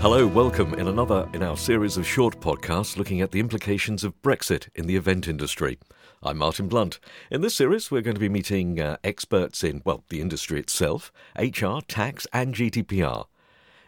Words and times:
Hello, 0.00 0.26
welcome 0.26 0.72
in 0.72 0.88
another 0.88 1.28
in 1.34 1.42
our 1.42 1.58
series 1.58 1.98
of 1.98 2.06
short 2.06 2.40
podcasts 2.40 2.96
looking 2.96 3.20
at 3.20 3.32
the 3.32 3.38
implications 3.38 4.02
of 4.02 4.20
Brexit 4.22 4.70
in 4.74 4.86
the 4.86 4.96
event 4.96 5.28
industry. 5.28 5.78
I'm 6.22 6.38
Martin 6.38 6.68
Blunt. 6.68 6.98
In 7.30 7.42
this 7.42 7.54
series, 7.54 7.90
we're 7.90 8.00
going 8.00 8.14
to 8.14 8.20
be 8.20 8.30
meeting 8.30 8.80
uh, 8.80 8.96
experts 9.04 9.62
in, 9.62 9.82
well, 9.84 10.02
the 10.08 10.22
industry 10.22 10.58
itself, 10.58 11.12
HR, 11.38 11.80
tax, 11.86 12.26
and 12.32 12.54
GDPR. 12.54 13.26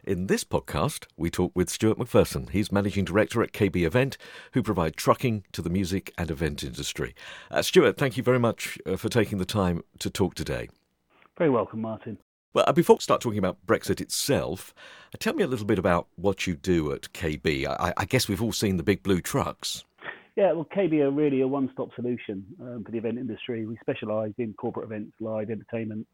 In 0.04 0.26
this 0.26 0.44
podcast, 0.44 1.06
we 1.16 1.30
talk 1.30 1.52
with 1.54 1.70
Stuart 1.70 1.98
McPherson. 1.98 2.50
He's 2.50 2.70
managing 2.70 3.06
director 3.06 3.42
at 3.42 3.52
KB 3.52 3.82
Event, 3.82 4.18
who 4.52 4.62
provide 4.62 4.98
trucking 4.98 5.44
to 5.52 5.62
the 5.62 5.70
music 5.70 6.12
and 6.18 6.30
event 6.30 6.62
industry. 6.62 7.14
Uh, 7.50 7.62
Stuart, 7.62 7.96
thank 7.96 8.18
you 8.18 8.22
very 8.22 8.38
much 8.38 8.78
uh, 8.84 8.96
for 8.96 9.08
taking 9.08 9.38
the 9.38 9.46
time 9.46 9.82
to 10.00 10.10
talk 10.10 10.34
today. 10.34 10.68
Very 11.38 11.48
welcome, 11.48 11.80
Martin. 11.80 12.18
Well, 12.54 12.64
uh, 12.66 12.72
before 12.72 12.96
we 12.96 13.00
start 13.00 13.22
talking 13.22 13.38
about 13.38 13.64
Brexit 13.66 14.00
itself, 14.00 14.74
uh, 15.14 15.16
tell 15.18 15.32
me 15.32 15.42
a 15.42 15.46
little 15.46 15.64
bit 15.64 15.78
about 15.78 16.08
what 16.16 16.46
you 16.46 16.54
do 16.54 16.92
at 16.92 17.12
KB. 17.12 17.66
I, 17.66 17.94
I 17.96 18.04
guess 18.04 18.28
we've 18.28 18.42
all 18.42 18.52
seen 18.52 18.76
the 18.76 18.82
big 18.82 19.02
blue 19.02 19.22
trucks. 19.22 19.84
Yeah, 20.36 20.52
well, 20.52 20.66
KB 20.76 21.00
are 21.00 21.10
really 21.10 21.40
a 21.40 21.46
one-stop 21.46 21.94
solution 21.94 22.44
um, 22.60 22.84
for 22.84 22.90
the 22.92 22.98
event 22.98 23.18
industry. 23.18 23.64
We 23.66 23.78
specialise 23.80 24.32
in 24.36 24.52
corporate 24.54 24.86
events, 24.86 25.12
live 25.20 25.50
entertainment, 25.50 26.06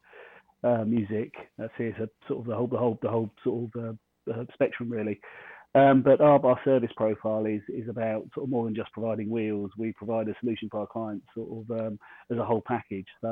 uh, 0.63 0.85
music. 0.85 1.33
That's 1.57 1.73
it. 1.77 1.95
So 1.97 2.07
sort 2.27 2.39
of 2.39 2.45
the 2.47 2.55
whole, 2.55 2.67
the 2.67 2.77
whole, 2.77 2.99
the 3.01 3.09
whole 3.09 3.29
sort 3.43 3.71
of 3.75 3.97
uh, 4.33 4.43
spectrum 4.53 4.89
really. 4.89 5.19
Um, 5.75 6.01
but 6.01 6.19
our, 6.19 6.43
our 6.43 6.59
service 6.65 6.89
profile 6.97 7.45
is 7.45 7.61
is 7.69 7.87
about 7.89 8.25
sort 8.33 8.45
of 8.45 8.49
more 8.49 8.65
than 8.65 8.73
just 8.73 8.91
providing 8.91 9.29
wheels. 9.29 9.69
We 9.77 9.93
provide 9.93 10.27
a 10.27 10.33
solution 10.39 10.67
for 10.71 10.79
our 10.79 10.87
clients 10.87 11.27
sort 11.35 11.49
of 11.51 11.79
um, 11.79 11.99
as 12.31 12.37
a 12.37 12.43
whole 12.43 12.63
package. 12.65 13.05
So 13.21 13.29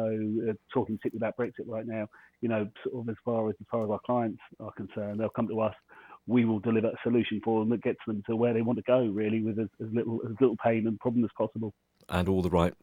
uh, 0.48 0.54
talking 0.72 0.98
particularly 0.98 1.18
about 1.18 1.38
Brexit 1.38 1.67
right 1.67 1.88
now, 1.88 2.08
you 2.42 2.50
know, 2.50 2.67
sort 2.84 3.03
of 3.03 3.09
as 3.09 3.16
far 3.25 3.50
as 3.50 3.56
as 3.59 3.66
far 3.72 3.84
as 3.84 3.89
our 3.89 4.00
clients 4.06 4.39
are 4.59 4.72
concerned, 4.73 5.20
they'll 5.20 5.30
come 5.30 5.47
to 5.47 5.62
us. 5.62 5.73
We 6.28 6.45
will 6.45 6.59
deliver 6.59 6.88
a 6.88 7.00
solution 7.03 7.42
for 7.44 7.62
them 7.62 7.70
that 7.70 7.81
gets 7.81 8.00
them 8.06 8.22
to 8.28 8.36
where 8.36 8.53
they 8.53 8.62
want 8.62 8.78
to 8.78 8.84
go, 8.84 9.00
really, 9.06 9.42
with 9.42 9.58
as, 9.58 9.69
as 9.81 9.88
little 9.92 10.19
as 10.25 10.36
little 10.40 10.58
pain 10.64 10.86
and 10.86 11.00
problem 11.00 11.23
as 11.23 11.31
possible. 11.36 11.73
And 12.09 12.30
all 12.30 12.44
the 12.44 12.50
right 12.52 12.73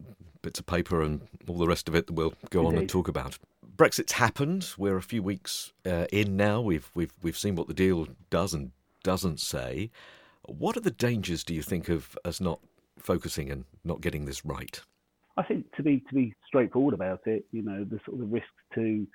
bits 0.43 0.59
of 0.59 0.67
paper 0.67 1.01
and 1.01 1.21
all 1.47 1.59
the 1.59 1.69
rest 1.69 1.89
of 1.89 1.95
it 1.95 2.09
that 2.09 2.13
we'll 2.15 2.35
go 2.51 2.61
Indeed. 2.63 2.73
on 2.75 2.79
and 2.79 2.89
talk 2.89 3.07
about. 3.07 3.39
Brexit's 3.77 4.13
happened. 4.13 4.73
We're 4.77 4.97
a 4.97 5.03
few 5.03 5.23
weeks 5.23 5.73
uh, 5.87 6.07
in 6.11 6.37
now. 6.37 6.61
We've 6.61 6.91
we've 6.95 7.13
we've 7.23 7.39
seen 7.39 7.55
what 7.55 7.69
the 7.69 7.75
deal 7.75 8.09
does 8.31 8.53
and 8.53 8.73
doesn't 9.05 9.39
say. 9.39 9.93
What 10.47 10.77
are 10.77 10.81
the 10.81 10.91
dangers, 10.91 11.45
do 11.45 11.55
you 11.55 11.63
think, 11.63 11.89
of 11.89 12.19
us 12.25 12.41
not 12.41 12.59
focusing 12.99 13.51
and 13.51 13.65
not 13.85 14.01
getting 14.01 14.25
this 14.25 14.45
right? 14.45 14.81
I 15.37 15.45
think 15.45 15.73
to 15.77 15.83
be 15.83 16.01
to 16.09 16.15
be 16.15 16.35
straightforward 16.47 16.95
about 16.95 17.21
it, 17.27 17.45
you 17.53 17.63
know, 17.63 17.85
the 17.85 18.01
sort 18.07 18.21
of 18.21 18.33
risks 18.33 18.49
to 18.75 19.07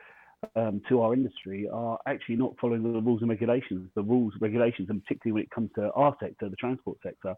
um, 0.55 0.81
to 0.89 1.01
our 1.01 1.13
industry 1.13 1.67
are 1.71 1.97
actually 2.07 2.35
not 2.35 2.53
following 2.59 2.83
the 2.83 3.01
rules 3.01 3.21
and 3.21 3.29
regulations. 3.29 3.89
The 3.95 4.03
rules, 4.03 4.33
regulations, 4.39 4.89
and 4.89 5.03
particularly 5.03 5.33
when 5.33 5.43
it 5.43 5.51
comes 5.51 5.69
to 5.75 5.91
our 5.91 6.15
sector, 6.21 6.49
the 6.49 6.55
transport 6.55 6.97
sector, 7.03 7.35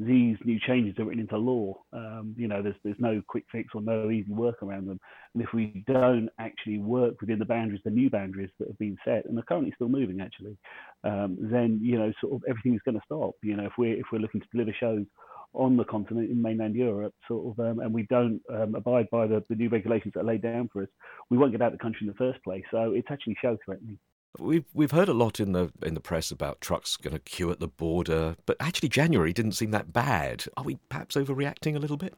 these 0.00 0.38
new 0.44 0.58
changes 0.66 0.98
are 0.98 1.04
written 1.04 1.20
into 1.20 1.36
law. 1.36 1.74
Um, 1.92 2.34
you 2.36 2.48
know, 2.48 2.62
there's 2.62 2.76
there's 2.82 2.96
no 2.98 3.22
quick 3.28 3.44
fix 3.52 3.68
or 3.74 3.82
no 3.82 4.10
easy 4.10 4.32
work 4.32 4.62
around 4.62 4.88
them. 4.88 4.98
And 5.34 5.42
if 5.42 5.52
we 5.52 5.84
don't 5.86 6.30
actually 6.38 6.78
work 6.78 7.20
within 7.20 7.38
the 7.38 7.44
boundaries, 7.44 7.82
the 7.84 7.90
new 7.90 8.08
boundaries 8.08 8.48
that 8.58 8.68
have 8.68 8.78
been 8.78 8.96
set 9.04 9.26
and 9.26 9.38
are 9.38 9.42
currently 9.42 9.72
still 9.74 9.90
moving, 9.90 10.20
actually, 10.20 10.56
um, 11.04 11.36
then 11.38 11.80
you 11.82 11.98
know, 11.98 12.12
sort 12.20 12.32
of 12.32 12.42
everything 12.48 12.74
is 12.74 12.80
going 12.84 12.94
to 12.94 13.04
stop. 13.04 13.34
You 13.42 13.56
know, 13.56 13.66
if 13.66 13.72
we're 13.76 13.98
if 13.98 14.06
we're 14.10 14.20
looking 14.20 14.40
to 14.40 14.46
deliver 14.52 14.72
shows 14.80 15.04
on 15.52 15.76
the 15.76 15.84
continent 15.84 16.30
in 16.30 16.40
mainland 16.40 16.76
Europe, 16.76 17.12
sort 17.28 17.52
of, 17.52 17.64
um, 17.64 17.80
and 17.80 17.92
we 17.92 18.04
don't 18.04 18.40
um, 18.54 18.74
abide 18.76 19.10
by 19.10 19.26
the, 19.26 19.44
the 19.50 19.56
new 19.56 19.68
regulations 19.68 20.12
that 20.14 20.20
are 20.20 20.24
laid 20.24 20.42
down 20.42 20.70
for 20.72 20.82
us, 20.82 20.88
we 21.28 21.36
won't 21.36 21.52
get 21.52 21.60
out 21.60 21.72
of 21.72 21.78
the 21.78 21.82
country 21.82 22.00
in 22.02 22.06
the 22.06 22.14
first 22.14 22.42
place. 22.44 22.62
So 22.70 22.92
it's 22.92 23.08
actually 23.10 23.36
show 23.42 23.58
threatening. 23.64 23.98
We've 24.38 24.64
we've 24.72 24.92
heard 24.92 25.08
a 25.08 25.14
lot 25.14 25.40
in 25.40 25.52
the 25.52 25.72
in 25.82 25.94
the 25.94 26.00
press 26.00 26.30
about 26.30 26.60
trucks 26.60 26.96
going 26.96 27.14
to 27.14 27.20
queue 27.20 27.50
at 27.50 27.60
the 27.60 27.68
border, 27.68 28.36
but 28.46 28.56
actually 28.60 28.88
January 28.88 29.32
didn't 29.32 29.52
seem 29.52 29.72
that 29.72 29.92
bad. 29.92 30.44
Are 30.56 30.64
we 30.64 30.78
perhaps 30.88 31.16
overreacting 31.16 31.74
a 31.74 31.80
little 31.80 31.96
bit? 31.96 32.14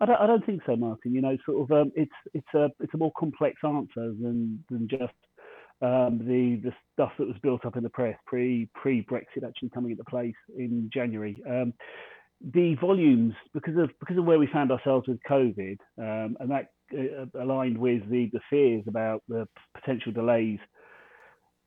I 0.00 0.06
don't, 0.06 0.16
I 0.16 0.26
don't 0.26 0.46
think 0.46 0.62
so, 0.64 0.76
Martin. 0.76 1.12
You 1.12 1.20
know, 1.20 1.36
sort 1.44 1.62
of, 1.62 1.76
um, 1.76 1.92
it's 1.94 2.12
it's 2.32 2.54
a 2.54 2.70
it's 2.78 2.94
a 2.94 2.98
more 2.98 3.12
complex 3.18 3.56
answer 3.64 4.14
than 4.20 4.64
than 4.70 4.88
just 4.88 5.12
um, 5.82 6.18
the 6.18 6.60
the 6.62 6.72
stuff 6.92 7.12
that 7.18 7.26
was 7.26 7.36
built 7.42 7.66
up 7.66 7.76
in 7.76 7.82
the 7.82 7.90
press 7.90 8.16
pre 8.26 8.68
pre 8.74 9.02
Brexit 9.02 9.46
actually 9.46 9.70
coming 9.70 9.90
into 9.90 10.04
place 10.04 10.34
in 10.56 10.88
January. 10.92 11.36
Um, 11.48 11.74
the 12.54 12.74
volumes, 12.76 13.34
because 13.52 13.76
of 13.76 13.90
because 13.98 14.16
of 14.16 14.24
where 14.24 14.38
we 14.38 14.46
found 14.46 14.70
ourselves 14.72 15.08
with 15.08 15.18
COVID, 15.28 15.78
um, 15.98 16.36
and 16.40 16.50
that 16.50 16.68
uh, 16.94 17.26
aligned 17.42 17.76
with 17.76 18.08
the 18.08 18.30
the 18.32 18.40
fears 18.48 18.84
about 18.86 19.22
the 19.28 19.46
potential 19.74 20.12
delays 20.12 20.58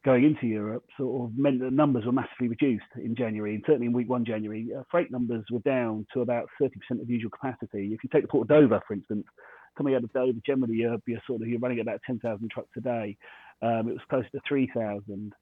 going 0.03 0.25
into 0.25 0.47
Europe 0.47 0.84
sort 0.97 1.24
of 1.24 1.38
meant 1.38 1.59
that 1.62 1.72
numbers 1.72 2.06
were 2.06 2.12
massively 2.12 2.50
reduced 2.50 2.86
in 2.97 3.16
January, 3.16 3.56
and 3.56 3.64
certainly 3.66 3.88
in 3.88 3.94
week 3.94 4.09
one 4.09 4.25
January, 4.25 4.69
uh, 4.78 4.84
freight 4.91 5.12
numbers 5.12 5.46
were 5.50 5.59
down 5.59 6.06
to 6.14 6.22
about 6.22 6.50
30% 6.62 6.69
of 7.02 7.09
usual 7.09 7.31
capacity. 7.31 7.94
If 7.94 8.03
you 8.03 8.09
take 8.12 8.24
the 8.24 8.28
port 8.28 8.50
of 8.50 8.50
Dover, 8.50 8.81
for 8.88 8.94
instance, 8.94 9.25
coming 9.78 9.96
out 9.96 10.03
of 10.03 10.12
Dover, 10.13 10.40
generally 10.46 10.75
you're, 10.75 10.97
you're 11.08 11.22
sort 11.25 11.42
of 11.42 11.47
you're 11.47 11.59
running 11.59 11.80
about 11.80 12.02
10,000 12.06 12.50
trucks 12.52 12.69
a 12.78 12.81
day. 12.81 13.18
Um, 13.62 13.88
it 13.88 13.94
was 13.94 14.02
close 14.09 14.25
to 14.34 14.42
3,000 14.47 15.34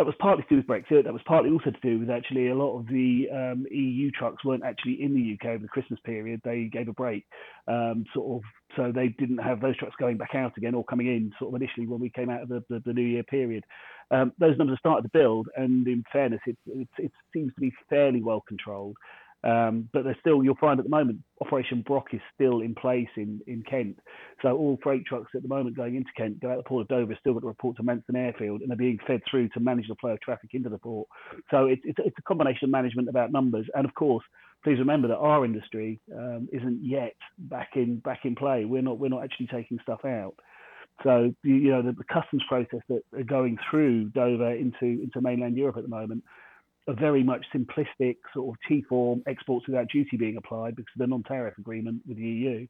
that 0.00 0.06
was 0.06 0.14
partly 0.18 0.42
to 0.44 0.48
do 0.48 0.56
with 0.56 0.66
Brexit. 0.66 1.04
That 1.04 1.12
was 1.12 1.20
partly 1.26 1.50
also 1.50 1.70
to 1.70 1.80
do 1.82 1.98
with 1.98 2.08
actually 2.08 2.48
a 2.48 2.54
lot 2.54 2.74
of 2.74 2.86
the 2.86 3.28
um, 3.30 3.66
EU 3.70 4.10
trucks 4.10 4.42
weren't 4.46 4.64
actually 4.64 4.94
in 4.94 5.14
the 5.14 5.34
UK 5.34 5.50
over 5.50 5.62
the 5.64 5.68
Christmas 5.68 6.00
period. 6.06 6.40
They 6.42 6.70
gave 6.72 6.88
a 6.88 6.94
break, 6.94 7.26
um, 7.68 8.06
sort 8.14 8.38
of, 8.38 8.50
so 8.78 8.92
they 8.92 9.08
didn't 9.08 9.36
have 9.36 9.60
those 9.60 9.76
trucks 9.76 9.94
going 10.00 10.16
back 10.16 10.34
out 10.34 10.56
again 10.56 10.74
or 10.74 10.84
coming 10.84 11.08
in 11.08 11.32
sort 11.38 11.54
of 11.54 11.60
initially 11.60 11.86
when 11.86 12.00
we 12.00 12.08
came 12.08 12.30
out 12.30 12.40
of 12.40 12.48
the, 12.48 12.64
the, 12.70 12.82
the 12.86 12.94
New 12.94 13.02
Year 13.02 13.24
period. 13.24 13.62
Um, 14.10 14.32
those 14.38 14.56
numbers 14.56 14.78
started 14.78 15.02
to 15.02 15.10
build, 15.10 15.48
and 15.54 15.86
in 15.86 16.02
fairness, 16.10 16.40
it, 16.46 16.56
it, 16.66 16.88
it 16.96 17.12
seems 17.34 17.52
to 17.52 17.60
be 17.60 17.72
fairly 17.90 18.22
well 18.22 18.42
controlled. 18.48 18.96
Um, 19.42 19.88
but 19.92 20.04
there's 20.04 20.16
still, 20.20 20.44
you'll 20.44 20.56
find 20.56 20.78
at 20.78 20.84
the 20.84 20.90
moment, 20.90 21.20
Operation 21.40 21.82
Brock 21.82 22.08
is 22.12 22.20
still 22.34 22.60
in 22.60 22.74
place 22.74 23.08
in, 23.16 23.40
in 23.46 23.62
Kent. 23.62 23.98
So 24.42 24.56
all 24.56 24.78
freight 24.82 25.06
trucks 25.06 25.30
at 25.34 25.42
the 25.42 25.48
moment 25.48 25.76
going 25.76 25.96
into 25.96 26.10
Kent, 26.16 26.40
go 26.40 26.50
out 26.50 26.58
the 26.58 26.62
port 26.62 26.82
of 26.82 26.88
Dover, 26.88 27.16
still 27.18 27.32
got 27.32 27.40
to 27.40 27.46
report 27.46 27.76
to 27.78 27.82
Manston 27.82 28.16
Airfield, 28.16 28.60
and 28.60 28.70
they're 28.70 28.76
being 28.76 28.98
fed 29.06 29.22
through 29.30 29.48
to 29.50 29.60
manage 29.60 29.88
the 29.88 29.94
flow 29.96 30.10
of 30.10 30.20
traffic 30.20 30.50
into 30.52 30.68
the 30.68 30.78
port. 30.78 31.08
So 31.50 31.66
it, 31.66 31.80
it's, 31.84 31.98
it's 32.04 32.18
a 32.18 32.22
combination 32.22 32.66
of 32.66 32.70
management 32.70 33.08
about 33.08 33.32
numbers, 33.32 33.66
and 33.74 33.86
of 33.86 33.94
course, 33.94 34.24
please 34.62 34.78
remember 34.78 35.08
that 35.08 35.16
our 35.16 35.44
industry 35.44 36.00
um, 36.14 36.48
isn't 36.52 36.80
yet 36.82 37.14
back 37.38 37.70
in 37.76 37.96
back 38.00 38.20
in 38.24 38.34
play. 38.34 38.66
We're 38.66 38.82
not 38.82 38.98
we're 38.98 39.08
not 39.08 39.24
actually 39.24 39.46
taking 39.46 39.78
stuff 39.82 40.04
out. 40.04 40.34
So 41.02 41.34
you 41.42 41.70
know 41.70 41.80
the, 41.80 41.92
the 41.92 42.04
customs 42.04 42.42
process 42.46 42.80
that 42.90 43.00
are 43.16 43.22
going 43.22 43.56
through 43.70 44.10
Dover 44.10 44.54
into 44.54 44.84
into 44.84 45.22
mainland 45.22 45.56
Europe 45.56 45.78
at 45.78 45.82
the 45.82 45.88
moment 45.88 46.24
a 46.88 46.94
very 46.94 47.22
much 47.22 47.44
simplistic 47.54 48.16
sort 48.34 48.54
of 48.54 48.60
T-form 48.68 49.22
exports 49.26 49.66
without 49.66 49.88
duty 49.88 50.16
being 50.16 50.36
applied 50.36 50.76
because 50.76 50.92
of 50.94 51.00
the 51.00 51.06
non-tariff 51.06 51.58
agreement 51.58 52.02
with 52.06 52.16
the 52.16 52.22
EU. 52.22 52.66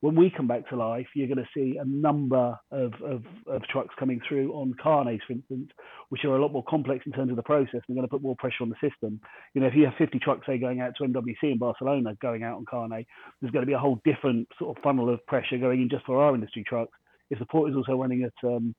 When 0.00 0.14
we 0.16 0.32
come 0.34 0.46
back 0.46 0.66
to 0.70 0.76
life, 0.76 1.06
you're 1.14 1.26
going 1.28 1.44
to 1.44 1.48
see 1.54 1.76
a 1.76 1.84
number 1.84 2.58
of, 2.70 2.94
of, 3.04 3.22
of 3.46 3.62
trucks 3.64 3.94
coming 3.98 4.18
through 4.26 4.50
on 4.54 4.74
carnets, 4.82 5.22
for 5.26 5.34
instance, 5.34 5.70
which 6.08 6.24
are 6.24 6.36
a 6.36 6.40
lot 6.40 6.52
more 6.52 6.64
complex 6.66 7.04
in 7.04 7.12
terms 7.12 7.28
of 7.28 7.36
the 7.36 7.42
process. 7.42 7.82
They're 7.86 7.94
going 7.94 8.06
to 8.06 8.10
put 8.10 8.22
more 8.22 8.36
pressure 8.36 8.62
on 8.62 8.70
the 8.70 8.88
system. 8.88 9.20
You 9.52 9.60
know, 9.60 9.66
if 9.66 9.74
you 9.74 9.84
have 9.84 9.94
50 9.98 10.18
trucks, 10.20 10.46
say, 10.46 10.56
going 10.56 10.80
out 10.80 10.94
to 10.96 11.04
MWC 11.04 11.42
in 11.42 11.58
Barcelona, 11.58 12.16
going 12.22 12.42
out 12.42 12.56
on 12.56 12.64
carnet, 12.64 13.06
there's 13.40 13.52
going 13.52 13.62
to 13.62 13.66
be 13.66 13.74
a 13.74 13.78
whole 13.78 14.00
different 14.06 14.48
sort 14.58 14.74
of 14.74 14.82
funnel 14.82 15.12
of 15.12 15.24
pressure 15.26 15.58
going 15.58 15.82
in 15.82 15.90
just 15.90 16.06
for 16.06 16.22
our 16.22 16.34
industry 16.34 16.64
trucks. 16.66 16.96
If 17.28 17.38
the 17.38 17.46
port 17.46 17.70
is 17.70 17.76
also 17.76 17.92
running 17.92 18.24
at 18.24 18.48
um, 18.48 18.74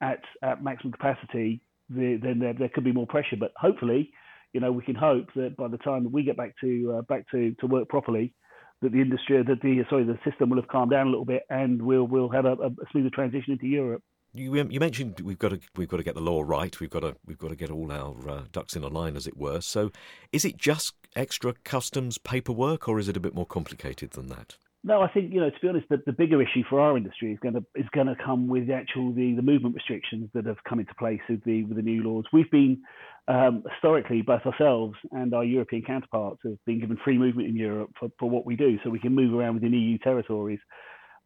at, 0.00 0.20
at 0.42 0.62
maximum 0.62 0.92
capacity, 0.92 1.60
the, 1.88 2.18
then 2.22 2.38
there, 2.38 2.54
there 2.54 2.68
could 2.68 2.84
be 2.84 2.92
more 2.92 3.06
pressure. 3.06 3.36
But 3.38 3.52
hopefully, 3.56 4.12
you 4.52 4.60
know, 4.60 4.72
we 4.72 4.82
can 4.82 4.94
hope 4.94 5.26
that 5.36 5.56
by 5.56 5.68
the 5.68 5.78
time 5.78 6.10
we 6.10 6.22
get 6.22 6.36
back 6.36 6.54
to 6.60 6.98
uh, 6.98 7.02
back 7.02 7.30
to, 7.30 7.54
to 7.60 7.66
work 7.66 7.88
properly, 7.88 8.34
that 8.82 8.92
the 8.92 9.00
industry, 9.00 9.42
that 9.42 9.60
the 9.60 9.84
sorry, 9.90 10.04
the 10.04 10.18
system 10.28 10.50
will 10.50 10.60
have 10.60 10.68
calmed 10.68 10.90
down 10.90 11.06
a 11.06 11.10
little 11.10 11.24
bit, 11.24 11.42
and 11.50 11.80
we'll 11.82 12.06
we'll 12.06 12.30
have 12.30 12.44
a, 12.44 12.52
a 12.52 12.70
smoother 12.90 13.10
transition 13.10 13.52
into 13.52 13.66
Europe. 13.66 14.02
You, 14.34 14.60
um, 14.60 14.70
you 14.70 14.78
mentioned 14.78 15.20
we've 15.20 15.38
got 15.38 15.50
to 15.50 15.60
we've 15.76 15.88
got 15.88 15.96
to 15.96 16.02
get 16.02 16.14
the 16.14 16.20
law 16.20 16.42
right. 16.42 16.78
We've 16.80 16.90
got 16.90 17.00
to 17.00 17.16
we've 17.26 17.38
got 17.38 17.48
to 17.48 17.56
get 17.56 17.70
all 17.70 17.90
our 17.90 18.28
uh, 18.28 18.42
ducks 18.52 18.76
in 18.76 18.84
a 18.84 18.88
line, 18.88 19.16
as 19.16 19.26
it 19.26 19.36
were. 19.36 19.60
So, 19.60 19.90
is 20.32 20.44
it 20.44 20.56
just 20.56 20.94
extra 21.16 21.54
customs 21.64 22.18
paperwork, 22.18 22.88
or 22.88 22.98
is 22.98 23.08
it 23.08 23.16
a 23.16 23.20
bit 23.20 23.34
more 23.34 23.46
complicated 23.46 24.12
than 24.12 24.28
that? 24.28 24.56
No, 24.84 25.02
I 25.02 25.08
think 25.08 25.32
you 25.32 25.40
know 25.40 25.50
to 25.50 25.60
be 25.60 25.68
honest, 25.68 25.88
the, 25.88 26.00
the 26.06 26.12
bigger 26.12 26.40
issue 26.40 26.62
for 26.70 26.80
our 26.80 26.96
industry 26.96 27.32
is 27.32 27.38
going 27.40 27.54
to 27.54 27.64
is 27.74 27.86
going 27.92 28.06
to 28.06 28.14
come 28.24 28.46
with 28.46 28.68
the 28.68 28.74
actual 28.74 29.12
the, 29.12 29.34
the 29.34 29.42
movement 29.42 29.74
restrictions 29.74 30.30
that 30.34 30.46
have 30.46 30.62
come 30.68 30.78
into 30.78 30.94
place 30.94 31.20
with 31.28 31.42
the 31.44 31.64
with 31.64 31.76
the 31.76 31.82
new 31.82 32.02
laws. 32.02 32.24
We've 32.32 32.50
been 32.50 32.82
um, 33.26 33.64
historically 33.72 34.22
both 34.22 34.42
ourselves 34.46 34.94
and 35.10 35.34
our 35.34 35.44
European 35.44 35.82
counterparts 35.82 36.40
have 36.44 36.64
been 36.64 36.80
given 36.80 36.96
free 37.04 37.18
movement 37.18 37.48
in 37.48 37.56
Europe 37.56 37.90
for, 37.98 38.08
for 38.18 38.30
what 38.30 38.46
we 38.46 38.54
do, 38.54 38.78
so 38.82 38.90
we 38.90 39.00
can 39.00 39.14
move 39.14 39.34
around 39.34 39.54
within 39.54 39.72
EU 39.72 39.98
territories 39.98 40.60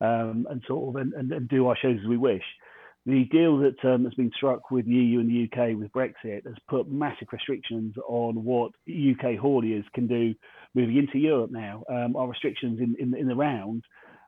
um, 0.01 0.47
and 0.51 0.63
sort 0.67 0.89
of 0.97 1.03
and, 1.03 1.13
and, 1.13 1.31
and 1.31 1.49
do 1.49 1.67
our 1.67 1.77
shows 1.77 1.99
as 2.03 2.09
we 2.09 2.17
wish 2.17 2.43
the 3.05 3.25
deal 3.25 3.59
that 3.59 3.85
um, 3.85 4.05
has 4.05 4.15
been 4.15 4.31
struck 4.37 4.71
with 4.71 4.87
the 4.87 4.93
EU 4.93 5.19
and 5.19 5.29
the 5.29 5.45
UK 5.45 5.77
with 5.77 5.93
Brexit 5.93 6.47
has 6.47 6.55
put 6.69 6.89
massive 6.89 7.29
restrictions 7.33 7.95
on 8.07 8.45
what 8.45 8.71
UK 8.89 9.39
hauliers 9.41 9.85
can 9.93 10.07
do 10.07 10.35
moving 10.75 10.97
into 10.97 11.19
Europe 11.19 11.51
now. 11.51 11.85
Um, 11.89 12.17
our 12.17 12.29
restrictions 12.29 12.81
in, 12.81 12.97
in, 12.99 13.15
in 13.17 13.29
the 13.29 13.35
round 13.35 13.85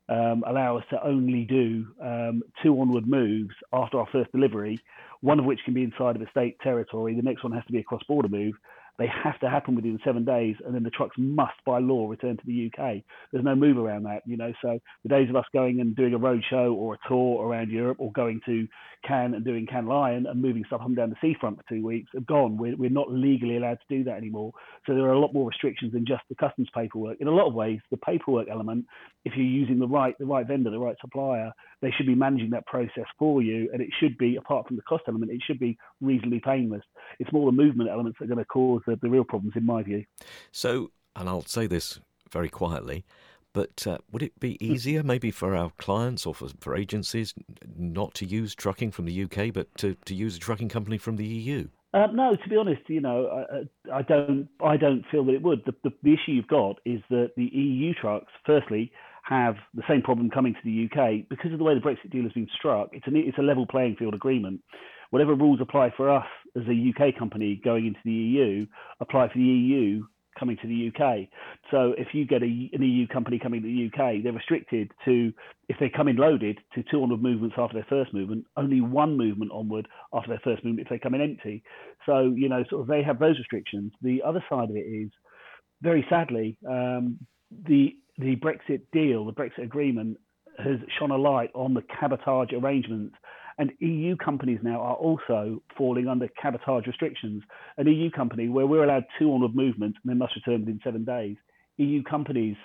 um, 0.08 0.44
allow 0.46 0.76
us 0.76 0.84
to 0.90 1.02
only 1.02 1.44
do 1.44 1.86
um, 2.02 2.42
two 2.62 2.78
onward 2.78 3.06
moves 3.06 3.54
after 3.72 3.98
our 3.98 4.06
first 4.12 4.30
delivery, 4.32 4.78
one 5.20 5.38
of 5.38 5.46
which 5.46 5.60
can 5.64 5.72
be 5.72 5.82
inside 5.82 6.16
of 6.16 6.22
a 6.22 6.30
state 6.30 6.58
territory, 6.60 7.14
the 7.14 7.22
next 7.22 7.42
one 7.42 7.52
has 7.52 7.64
to 7.66 7.72
be 7.72 7.78
a 7.78 7.82
cross 7.82 8.02
border 8.06 8.28
move, 8.28 8.54
they 8.98 9.06
have 9.06 9.38
to 9.40 9.50
happen 9.50 9.74
within 9.74 9.98
seven 10.04 10.24
days, 10.24 10.56
and 10.64 10.74
then 10.74 10.82
the 10.82 10.90
trucks 10.90 11.16
must, 11.18 11.54
by 11.66 11.78
law, 11.80 12.08
return 12.08 12.36
to 12.36 12.46
the 12.46 12.70
UK. 12.70 13.02
There's 13.32 13.44
no 13.44 13.54
move 13.54 13.76
around 13.76 14.04
that, 14.04 14.22
you 14.26 14.36
know. 14.36 14.52
So 14.62 14.78
the 15.02 15.08
days 15.08 15.28
of 15.28 15.36
us 15.36 15.44
going 15.52 15.80
and 15.80 15.96
doing 15.96 16.14
a 16.14 16.18
road 16.18 16.42
show 16.48 16.72
or 16.74 16.94
a 16.94 17.08
tour 17.08 17.46
around 17.46 17.70
Europe, 17.70 17.96
or 18.00 18.12
going 18.12 18.40
to 18.46 18.68
Cannes 19.06 19.34
and 19.34 19.44
doing 19.44 19.66
Cannes 19.66 19.86
Lion 19.86 20.26
and 20.26 20.40
moving 20.40 20.64
stuff 20.66 20.80
up 20.80 20.86
and 20.86 20.96
down 20.96 21.10
the 21.10 21.16
seafront 21.20 21.56
for 21.56 21.64
two 21.68 21.84
weeks 21.84 22.10
have 22.14 22.26
gone. 22.26 22.56
We're, 22.56 22.76
we're 22.76 22.90
not 22.90 23.10
legally 23.10 23.56
allowed 23.56 23.78
to 23.80 23.96
do 23.96 24.04
that 24.04 24.16
anymore. 24.16 24.52
So 24.86 24.94
there 24.94 25.04
are 25.04 25.12
a 25.12 25.18
lot 25.18 25.34
more 25.34 25.48
restrictions 25.48 25.92
than 25.92 26.06
just 26.06 26.22
the 26.28 26.34
customs 26.34 26.68
paperwork. 26.74 27.18
In 27.20 27.28
a 27.28 27.32
lot 27.32 27.48
of 27.48 27.54
ways, 27.54 27.80
the 27.90 27.96
paperwork 27.98 28.48
element, 28.50 28.86
if 29.24 29.34
you're 29.36 29.46
using 29.46 29.78
the 29.78 29.88
right 29.88 30.16
the 30.18 30.26
right 30.26 30.46
vendor, 30.46 30.70
the 30.70 30.78
right 30.78 30.96
supplier, 31.00 31.52
they 31.84 31.90
should 31.90 32.06
be 32.06 32.14
managing 32.14 32.50
that 32.50 32.66
process 32.66 33.04
for 33.18 33.42
you, 33.42 33.68
and 33.72 33.82
it 33.82 33.90
should 34.00 34.16
be 34.16 34.36
apart 34.36 34.66
from 34.66 34.76
the 34.76 34.82
cost 34.82 35.04
element, 35.06 35.30
it 35.30 35.42
should 35.46 35.58
be 35.58 35.76
reasonably 36.00 36.40
painless. 36.40 36.82
It's 37.18 37.32
more 37.32 37.50
the 37.50 37.56
movement 37.56 37.90
elements 37.90 38.18
that 38.18 38.24
are 38.24 38.28
going 38.28 38.38
to 38.38 38.44
cause 38.44 38.80
the, 38.86 38.96
the 39.02 39.10
real 39.10 39.24
problems, 39.24 39.54
in 39.56 39.66
my 39.66 39.82
view. 39.82 40.04
So, 40.50 40.90
and 41.14 41.28
I'll 41.28 41.44
say 41.44 41.66
this 41.66 42.00
very 42.30 42.48
quietly, 42.48 43.04
but 43.52 43.86
uh, 43.86 43.98
would 44.10 44.22
it 44.22 44.38
be 44.40 44.56
hmm. 44.60 44.72
easier 44.72 45.02
maybe 45.02 45.30
for 45.30 45.54
our 45.54 45.70
clients 45.78 46.26
or 46.26 46.34
for, 46.34 46.48
for 46.60 46.74
agencies 46.74 47.34
not 47.76 48.14
to 48.14 48.26
use 48.26 48.54
trucking 48.54 48.90
from 48.90 49.04
the 49.04 49.24
UK, 49.24 49.52
but 49.52 49.68
to, 49.78 49.94
to 50.06 50.14
use 50.14 50.36
a 50.36 50.40
trucking 50.40 50.70
company 50.70 50.96
from 50.96 51.16
the 51.16 51.26
EU? 51.26 51.68
Uh, 51.92 52.08
no, 52.12 52.34
to 52.34 52.48
be 52.48 52.56
honest, 52.56 52.82
you 52.88 53.00
know, 53.00 53.46
I, 53.52 53.98
I, 53.98 54.02
don't, 54.02 54.48
I 54.64 54.76
don't 54.76 55.04
feel 55.12 55.24
that 55.26 55.34
it 55.34 55.42
would. 55.42 55.62
The, 55.64 55.74
the, 55.84 55.92
the, 56.02 56.12
issue 56.12 56.32
you've 56.32 56.48
got 56.48 56.80
is 56.84 57.00
that 57.08 57.30
the 57.36 57.44
EU 57.44 57.94
trucks, 57.94 58.32
firstly, 58.44 58.90
have 59.28 59.56
the 59.74 59.82
same 59.88 60.02
problem 60.02 60.30
coming 60.30 60.54
to 60.54 60.60
the 60.64 60.84
UK 60.86 61.28
because 61.28 61.52
of 61.52 61.58
the 61.58 61.64
way 61.64 61.74
the 61.74 61.80
Brexit 61.80 62.10
deal 62.10 62.24
has 62.24 62.32
been 62.32 62.48
struck. 62.54 62.90
It's 62.92 63.06
a, 63.06 63.10
it's 63.14 63.38
a 63.38 63.42
level 63.42 63.66
playing 63.66 63.96
field 63.96 64.14
agreement 64.14 64.60
whatever 65.14 65.36
rules 65.36 65.60
apply 65.60 65.92
for 65.96 66.10
us 66.10 66.26
as 66.56 66.64
a 66.66 66.90
UK 66.90 67.16
company 67.16 67.60
going 67.64 67.86
into 67.86 68.00
the 68.04 68.10
EU 68.10 68.66
apply 69.00 69.28
for 69.28 69.38
the 69.38 69.44
EU 69.44 70.02
coming 70.36 70.56
to 70.60 70.66
the 70.66 70.88
UK. 70.88 71.28
So 71.70 71.94
if 71.96 72.08
you 72.12 72.26
get 72.26 72.42
a, 72.42 72.46
an 72.72 72.82
EU 72.82 73.06
company 73.06 73.38
coming 73.40 73.62
to 73.62 73.68
the 73.68 73.86
UK, 73.86 74.24
they're 74.24 74.32
restricted 74.32 74.90
to, 75.04 75.32
if 75.68 75.76
they 75.78 75.88
come 75.88 76.08
in 76.08 76.16
loaded, 76.16 76.58
to 76.74 76.82
200 76.90 77.22
movements 77.22 77.54
after 77.56 77.74
their 77.74 77.86
first 77.88 78.12
movement, 78.12 78.44
only 78.56 78.80
one 78.80 79.16
movement 79.16 79.52
onward 79.52 79.86
after 80.12 80.30
their 80.30 80.40
first 80.42 80.64
movement 80.64 80.84
if 80.84 80.90
they 80.90 80.98
come 80.98 81.14
in 81.14 81.20
empty. 81.20 81.62
So, 82.06 82.34
you 82.36 82.48
know, 82.48 82.64
sort 82.68 82.82
of 82.82 82.88
they 82.88 83.04
have 83.04 83.20
those 83.20 83.38
restrictions. 83.38 83.92
The 84.02 84.20
other 84.26 84.44
side 84.50 84.70
of 84.70 84.74
it 84.74 84.80
is, 84.80 85.10
very 85.80 86.04
sadly, 86.10 86.56
um, 86.68 87.20
the 87.68 87.94
the 88.18 88.36
Brexit 88.36 88.82
deal, 88.92 89.24
the 89.24 89.32
Brexit 89.32 89.64
agreement, 89.64 90.18
has 90.58 90.78
shone 90.98 91.10
a 91.10 91.16
light 91.16 91.50
on 91.54 91.74
the 91.74 91.82
cabotage 92.00 92.52
arrangements 92.52 93.16
and 93.58 93.72
EU 93.80 94.16
companies 94.16 94.58
now 94.62 94.80
are 94.80 94.94
also 94.94 95.62
falling 95.76 96.08
under 96.08 96.28
cabotage 96.40 96.86
restrictions. 96.86 97.42
An 97.78 97.86
EU 97.86 98.10
company 98.10 98.48
where 98.48 98.66
we're 98.66 98.84
allowed 98.84 99.04
two 99.18 99.32
onward 99.32 99.54
movements 99.54 99.98
and 100.02 100.10
they 100.10 100.16
must 100.18 100.34
return 100.34 100.60
within 100.60 100.80
seven 100.82 101.04
days. 101.04 101.36
EU 101.76 102.02
companies 102.02 102.56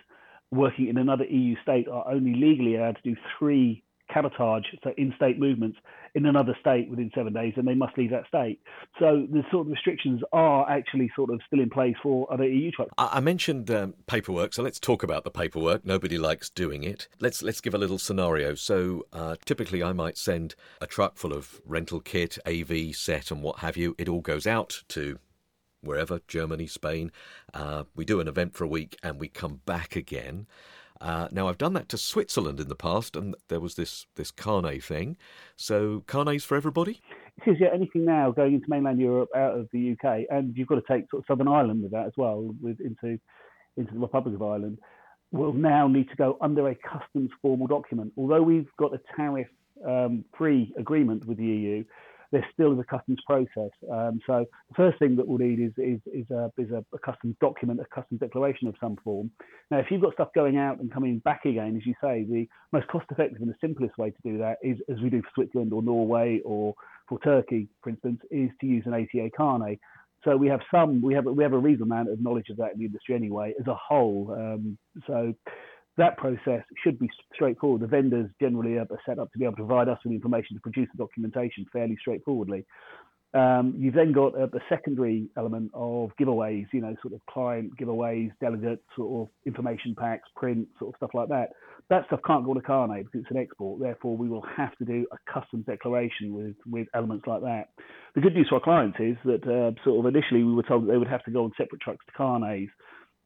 working 0.52 0.88
in 0.88 0.98
another 0.98 1.26
EU 1.26 1.56
state 1.62 1.88
are 1.88 2.10
only 2.10 2.34
legally 2.34 2.76
allowed 2.76 2.98
to 3.04 3.14
do 3.14 3.16
three 3.38 3.84
cabotage, 4.14 4.66
so 4.84 4.94
in-state 4.98 5.40
movements 5.40 5.78
in 6.16 6.26
another 6.26 6.56
state 6.60 6.90
within 6.90 7.12
seven 7.14 7.34
days, 7.34 7.54
and 7.56 7.68
they 7.68 7.76
must 7.76 7.98
leave 7.98 8.12
that 8.12 8.28
state. 8.28 8.60
So 9.00 9.28
the 9.32 9.44
sort 9.52 9.68
of 9.68 9.72
restrictions 9.72 10.22
are 10.34 10.70
actually 10.70 11.12
sort 11.16 11.30
of 11.30 11.40
still 11.48 11.60
in 11.60 11.70
place 11.70 11.96
for 12.02 12.32
other 12.32 12.48
EU 12.48 12.72
trucks. 12.72 12.92
I 12.98 13.20
mentioned 13.20 13.70
um, 13.72 13.94
paperwork, 14.08 14.54
so 14.54 14.64
let's 14.64 14.80
talk 14.80 15.04
about 15.04 15.24
the 15.24 15.32
paperwork. 15.32 15.86
Nobody 15.86 16.18
likes 16.18 16.50
doing 16.50 16.84
it. 16.84 17.08
Let's 17.20 17.42
let's 17.44 17.62
give 17.62 17.74
a 17.74 17.78
little 17.78 18.00
scenario. 18.00 18.56
So 18.56 19.06
uh, 19.14 19.36
typically, 19.46 19.84
I 19.84 19.94
might 19.94 20.18
send 20.18 20.56
a 20.82 20.88
truck 20.88 21.18
full 21.18 21.34
of 21.34 21.62
rental 21.66 22.00
kit, 22.00 22.38
AV 22.48 22.96
set, 22.96 23.32
and 23.32 23.44
what 23.44 23.60
have 23.60 23.78
you. 23.78 23.96
It 23.98 24.10
all 24.10 24.22
goes 24.22 24.48
out 24.48 24.84
to 24.90 25.20
wherever 25.82 26.20
Germany, 26.28 26.68
Spain. 26.68 27.12
Uh, 27.54 27.84
we 27.96 28.06
do 28.06 28.20
an 28.20 28.28
event 28.28 28.54
for 28.54 28.64
a 28.64 28.68
week, 28.68 28.98
and 29.04 29.20
we 29.20 29.28
come 29.28 29.62
back 29.66 29.96
again. 29.96 30.48
Uh, 31.02 31.30
now 31.32 31.48
I've 31.48 31.58
done 31.58 31.74
that 31.74 31.88
to 31.90 31.98
Switzerland 31.98 32.60
in 32.60 32.68
the 32.68 32.76
past, 32.76 33.16
and 33.16 33.36
there 33.48 33.60
was 33.60 33.76
this 33.76 34.06
this 34.16 34.32
carnet 34.32 34.84
thing. 34.84 35.18
So 35.56 36.04
carnets 36.08 36.44
for 36.44 36.58
everybody. 36.58 37.02
It 37.38 37.52
is 37.52 37.58
yeah. 37.60 37.70
Anything 37.74 38.06
now 38.06 38.32
going 38.32 38.56
into 38.56 38.66
mainland 38.70 39.00
Europe 39.00 39.30
out 39.36 39.58
of 39.58 39.70
the 39.72 39.92
UK, 39.92 40.26
and 40.30 40.56
you've 40.58 40.68
got 40.68 40.76
to 40.76 40.82
take 40.82 41.10
sort 41.10 41.22
of 41.22 41.26
Southern 41.28 41.48
Ireland 41.48 41.84
with 41.84 41.92
that 41.92 42.06
as 42.06 42.14
well, 42.18 42.54
with 42.62 42.80
into 42.82 43.18
into 43.78 43.94
the 43.94 44.00
Republic 44.00 44.36
of 44.36 44.42
Ireland, 44.42 44.80
will 45.32 45.54
now 45.54 45.88
need 45.88 46.10
to 46.10 46.16
go 46.16 46.38
under 46.42 46.68
a 46.68 46.76
customs 46.76 47.30
formal 47.42 47.68
document. 47.68 48.12
Although 48.18 48.42
we've 48.42 48.70
got 48.78 48.94
a 48.94 49.00
tariff 49.16 49.48
um, 49.88 50.26
free 50.38 50.74
agreement 50.78 51.26
with 51.26 51.38
the 51.38 51.46
EU, 51.46 51.84
there 52.32 52.46
still 52.54 52.74
is 52.74 52.80
a 52.80 52.84
customs 52.84 53.20
process. 53.26 53.72
Um, 53.92 54.20
so 54.28 54.46
the 54.70 54.76
first 54.76 55.00
thing 55.00 55.16
that 55.16 55.28
we'll 55.28 55.40
need 55.40 55.60
is 55.60 55.72
is 55.78 56.00
is 56.14 56.30
a 56.30 56.52
is 56.58 56.70
a, 56.72 56.84
a, 56.94 57.00
customs 57.00 57.36
document, 57.42 57.80
a 57.80 57.86
customs 57.94 58.20
declaration 58.20 58.68
of 58.68 58.76
some 58.80 58.98
form. 59.04 59.32
Now, 59.72 59.80
if 59.80 59.88
you've 59.90 60.02
got 60.02 60.14
stuff 60.14 60.30
going 60.36 60.58
out 60.58 60.80
and 60.80 60.92
coming 60.92 61.20
back 61.20 61.46
again, 61.46 61.76
as 61.76 61.86
you 61.86 61.94
say, 62.02 62.26
the 62.30 62.48
most 62.72 62.88
cost-effective 62.88 63.42
and 63.42 63.50
the 63.50 63.56
simplest 63.62 63.98
way 63.98 64.12
to 64.12 64.22
do 64.24 64.38
that 64.38 64.58
is, 64.62 64.78
as 64.90 65.00
we 65.02 65.10
do 65.10 65.22
for 65.22 65.30
Switzerland 65.36 65.74
or 65.74 65.82
Norway 65.82 66.42
or 66.46 66.76
for 67.08 67.20
Turkey, 67.20 67.68
for 67.82 67.90
instance, 67.90 68.20
is 68.30 68.50
to 68.62 68.68
use 68.68 68.84
an 68.86 68.94
ATA 68.94 69.30
carnet. 69.36 69.80
So 70.24 70.36
we 70.36 70.48
have 70.50 70.60
some, 70.70 71.02
we 71.02 71.14
have 71.14 71.26
we 71.26 71.44
have 71.44 71.54
a 71.54 71.58
reasonable 71.58 71.94
amount 71.94 72.10
of 72.10 72.22
knowledge 72.22 72.50
of 72.50 72.58
that 72.58 72.74
in 72.74 72.80
the 72.80 72.86
industry 72.86 73.16
anyway, 73.16 73.54
as 73.60 73.68
a 73.68 73.76
whole. 73.76 74.36
Um, 74.38 74.78
so 75.08 75.34
that 76.00 76.18
process 76.18 76.64
should 76.84 76.98
be 76.98 77.10
straightforward. 77.34 77.82
The 77.82 77.88
vendors 77.88 78.30
generally 78.42 78.78
are 78.78 78.88
set 79.06 79.20
up 79.20 79.32
to 79.34 79.38
be 79.38 79.46
able 79.46 79.58
to 79.58 79.66
provide 79.66 79.90
us 79.90 80.00
with 80.04 80.14
information 80.14 80.56
to 80.56 80.62
produce 80.62 80.88
the 80.92 80.98
documentation 80.98 81.66
fairly 81.72 81.98
straightforwardly. 82.00 82.66
Um, 83.34 83.76
you've 83.78 83.94
then 83.94 84.12
got 84.12 84.34
a, 84.34 84.46
a, 84.46 84.60
secondary 84.70 85.30
element 85.38 85.70
of 85.76 86.10
giveaways, 86.20 86.66
you 86.74 86.82
know, 86.82 86.96
sort 87.04 87.14
of 87.14 87.24
client 87.30 87.78
giveaways, 87.78 88.32
delegates, 88.42 88.82
sort 88.96 89.22
of 89.22 89.34
information 89.46 89.94
packs, 89.96 90.28
print, 90.36 90.68
sort 90.80 90.96
of 90.96 90.98
stuff 90.98 91.12
like 91.14 91.30
that. 91.30 91.50
That 91.92 92.08
stuff 92.08 92.22
can't 92.26 92.44
go 92.44 92.52
on 92.52 92.58
a 92.58 92.62
carnet 92.62 93.06
because 93.06 93.22
it's 93.22 93.30
an 93.30 93.38
export. 93.38 93.82
Therefore, 93.82 94.18
we 94.18 94.30
will 94.30 94.44
have 94.58 94.76
to 94.78 94.86
do 94.86 95.06
a 95.12 95.32
customs 95.32 95.68
declaration 95.68 96.34
with, 96.34 96.56
with 96.66 96.88
elements 96.96 97.28
like 97.28 97.42
that. 97.42 97.66
The 98.16 98.22
good 98.22 98.34
news 98.34 98.48
for 98.50 98.56
our 98.56 98.62
clients 98.62 98.98
is 99.00 99.16
that 99.26 99.44
uh, 99.44 99.80
sort 99.84 100.04
of 100.04 100.16
initially 100.16 100.44
we 100.44 100.54
were 100.54 100.64
told 100.64 100.88
that 100.88 100.92
they 100.92 100.98
would 100.98 101.08
have 101.08 101.24
to 101.26 101.32
go 101.32 101.44
on 101.44 101.52
separate 101.56 101.82
trucks 101.82 102.04
to 102.08 102.12
carnets 102.14 102.72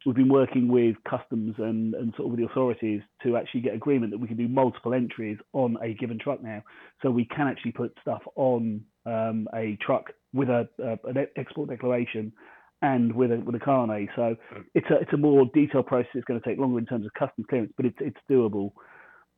we've 0.06 0.16
been 0.16 0.30
working 0.30 0.68
with 0.68 0.96
customs 1.10 1.56
and, 1.58 1.94
and 1.94 2.14
sort 2.16 2.28
of 2.28 2.32
with 2.32 2.40
the 2.40 2.46
authorities 2.46 3.02
to 3.24 3.38
actually 3.38 3.62
get 3.62 3.74
agreement 3.74 4.12
that 4.12 4.18
we 4.18 4.28
can 4.28 4.38
do 4.38 4.48
multiple 4.48 4.94
entries 4.94 5.38
on 5.54 5.78
a 5.82 5.94
given 5.94 6.20
truck 6.20 6.44
now. 6.44 6.64
So 7.02 7.10
we 7.10 7.26
can 7.26 7.48
actually 7.48 7.72
put 7.72 7.96
stuff 8.02 8.22
on 8.36 8.82
um, 9.06 9.48
a 9.54 9.78
truck 9.86 10.12
with 10.34 10.50
a, 10.50 10.68
a, 10.80 11.10
an 11.10 11.28
export 11.36 11.70
declaration 11.70 12.34
and 12.82 13.14
with 13.14 13.32
a 13.32 13.38
with 13.38 13.56
a 13.56 13.60
carnet. 13.60 14.10
So 14.16 14.36
it's 14.74 14.88
a 14.90 14.96
it's 15.02 15.14
a 15.14 15.18
more 15.18 15.46
detailed 15.54 15.88
process. 15.88 16.12
It's 16.16 16.26
going 16.26 16.40
to 16.40 16.48
take 16.48 16.60
longer 16.60 16.80
in 16.80 16.86
terms 16.86 17.06
of 17.06 17.14
customs 17.14 17.48
clearance, 17.50 17.72
but 17.78 17.86
it's 17.86 17.98
it's 18.02 18.18
doable. 18.30 18.72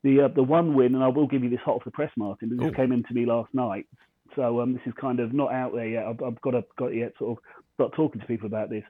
The 0.03 0.25
uh, 0.25 0.27
the 0.35 0.43
one 0.43 0.73
win, 0.73 0.95
and 0.95 1.03
I 1.03 1.07
will 1.09 1.27
give 1.27 1.43
you 1.43 1.49
this 1.49 1.59
hot 1.63 1.75
off 1.75 1.85
the 1.85 1.91
press, 1.91 2.11
Martin. 2.17 2.57
This 2.57 2.67
Ooh. 2.67 2.71
came 2.71 2.91
in 2.91 3.03
to 3.03 3.13
me 3.13 3.25
last 3.25 3.53
night. 3.53 3.85
So 4.35 4.59
um, 4.61 4.73
this 4.73 4.81
is 4.85 4.93
kind 4.99 5.19
of 5.19 5.33
not 5.33 5.53
out 5.53 5.73
there 5.73 5.87
yet. 5.87 6.05
I've, 6.05 6.21
I've 6.23 6.41
got 6.41 6.51
to 6.51 6.63
got 6.77 6.87
yet 6.87 7.13
sort 7.19 7.37
of 7.37 7.43
start 7.75 7.93
talking 7.95 8.19
to 8.19 8.27
people 8.27 8.47
about 8.47 8.69
this 8.69 8.83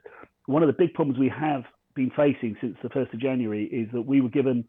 one 0.46 0.62
of 0.62 0.68
the 0.68 0.72
big 0.72 0.94
problems 0.94 1.18
we 1.18 1.28
have 1.28 1.64
been 1.94 2.10
facing 2.10 2.56
since 2.60 2.76
the 2.82 2.88
1st 2.88 3.14
of 3.14 3.20
January 3.20 3.64
is 3.64 3.88
that 3.92 4.02
we 4.02 4.20
were 4.20 4.28
given 4.28 4.64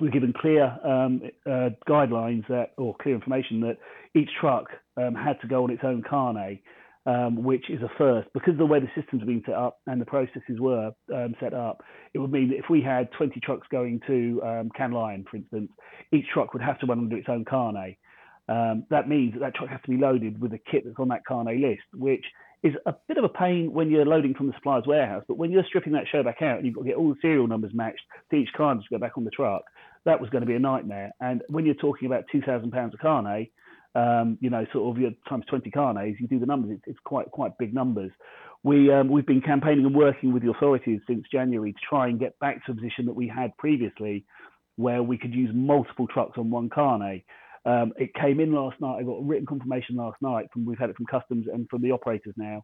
we 0.00 0.08
were 0.08 0.12
given 0.12 0.32
clear 0.32 0.64
um, 0.84 1.20
uh, 1.46 1.68
guidelines 1.86 2.46
that, 2.48 2.70
or 2.78 2.96
clear 3.00 3.14
information 3.14 3.60
that 3.60 3.76
each 4.14 4.30
truck 4.40 4.66
um, 4.96 5.14
had 5.14 5.40
to 5.42 5.46
go 5.46 5.64
on 5.64 5.70
its 5.70 5.82
own 5.84 6.02
carnet, 6.02 6.60
um, 7.04 7.42
which 7.42 7.68
is 7.68 7.82
a 7.82 7.90
first. 7.98 8.28
Because 8.32 8.52
of 8.52 8.58
the 8.58 8.66
way 8.66 8.80
the 8.80 8.88
systems 8.96 9.20
have 9.20 9.28
been 9.28 9.42
set 9.44 9.54
up 9.54 9.80
and 9.86 10.00
the 10.00 10.06
processes 10.06 10.58
were 10.58 10.92
um, 11.14 11.34
set 11.38 11.52
up, 11.52 11.82
it 12.14 12.18
would 12.18 12.32
mean 12.32 12.48
that 12.48 12.56
if 12.56 12.64
we 12.70 12.80
had 12.80 13.12
20 13.12 13.38
trucks 13.40 13.66
going 13.70 14.00
to 14.06 14.40
um, 14.42 14.70
Cannes 14.74 14.94
Lion, 14.94 15.24
for 15.30 15.36
instance, 15.36 15.70
each 16.10 16.26
truck 16.32 16.54
would 16.54 16.62
have 16.62 16.78
to 16.80 16.86
run 16.86 17.00
under 17.00 17.16
its 17.16 17.28
own 17.28 17.44
carnet. 17.44 17.96
Um, 18.48 18.86
that 18.90 19.08
means 19.08 19.34
that 19.34 19.40
that 19.40 19.54
truck 19.54 19.68
has 19.68 19.80
to 19.84 19.90
be 19.90 19.98
loaded 19.98 20.40
with 20.40 20.52
a 20.52 20.58
kit 20.70 20.84
that's 20.84 20.98
on 20.98 21.08
that 21.08 21.24
carnet 21.26 21.58
list, 21.58 21.82
which 21.92 22.24
is 22.62 22.74
a 22.86 22.94
bit 23.08 23.18
of 23.18 23.24
a 23.24 23.28
pain 23.28 23.72
when 23.72 23.90
you're 23.90 24.04
loading 24.04 24.34
from 24.34 24.46
the 24.46 24.52
supplier's 24.54 24.86
warehouse. 24.86 25.24
But 25.26 25.36
when 25.36 25.50
you're 25.50 25.64
stripping 25.64 25.94
that 25.94 26.06
show 26.10 26.22
back 26.22 26.42
out 26.42 26.58
and 26.58 26.66
you've 26.66 26.76
got 26.76 26.82
to 26.82 26.88
get 26.88 26.96
all 26.96 27.08
the 27.08 27.20
serial 27.20 27.48
numbers 27.48 27.72
matched 27.74 28.02
to 28.30 28.36
each 28.36 28.52
car 28.56 28.74
to 28.74 28.80
go 28.90 28.98
back 28.98 29.18
on 29.18 29.24
the 29.24 29.30
truck, 29.30 29.62
that 30.04 30.20
was 30.20 30.30
going 30.30 30.42
to 30.42 30.46
be 30.46 30.54
a 30.54 30.60
nightmare. 30.60 31.10
And 31.20 31.42
when 31.48 31.66
you're 31.66 31.74
talking 31.74 32.06
about 32.06 32.24
two 32.30 32.40
thousand 32.40 32.70
pounds 32.70 32.94
a 32.94 32.98
carnet, 32.98 33.48
um, 33.94 34.38
you 34.40 34.50
know, 34.50 34.64
sort 34.72 34.96
of 34.96 35.02
your 35.02 35.10
times 35.28 35.44
twenty 35.48 35.70
carnets, 35.70 36.18
you 36.20 36.28
do 36.28 36.38
the 36.38 36.46
numbers. 36.46 36.72
It's, 36.76 36.82
it's 36.86 36.98
quite 37.04 37.30
quite 37.30 37.58
big 37.58 37.74
numbers. 37.74 38.12
We 38.62 38.92
um, 38.92 39.08
we've 39.08 39.26
been 39.26 39.40
campaigning 39.40 39.84
and 39.84 39.94
working 39.94 40.32
with 40.32 40.42
the 40.44 40.50
authorities 40.50 41.00
since 41.08 41.24
January 41.32 41.72
to 41.72 41.78
try 41.88 42.06
and 42.06 42.18
get 42.18 42.38
back 42.38 42.64
to 42.66 42.72
a 42.72 42.74
position 42.74 43.06
that 43.06 43.14
we 43.14 43.26
had 43.26 43.56
previously, 43.56 44.24
where 44.76 45.02
we 45.02 45.18
could 45.18 45.34
use 45.34 45.50
multiple 45.52 46.06
trucks 46.06 46.38
on 46.38 46.50
one 46.50 46.70
carnet. 46.70 47.22
Um, 47.64 47.92
it 47.96 48.12
came 48.14 48.40
in 48.40 48.52
last 48.52 48.80
night. 48.80 48.98
I 48.98 49.02
got 49.02 49.24
written 49.26 49.46
confirmation 49.46 49.96
last 49.96 50.16
night 50.20 50.46
from 50.52 50.64
we've 50.64 50.78
had 50.78 50.90
it 50.90 50.96
from 50.96 51.06
customs 51.06 51.46
and 51.52 51.68
from 51.68 51.82
the 51.82 51.92
operators 51.92 52.34
now 52.36 52.62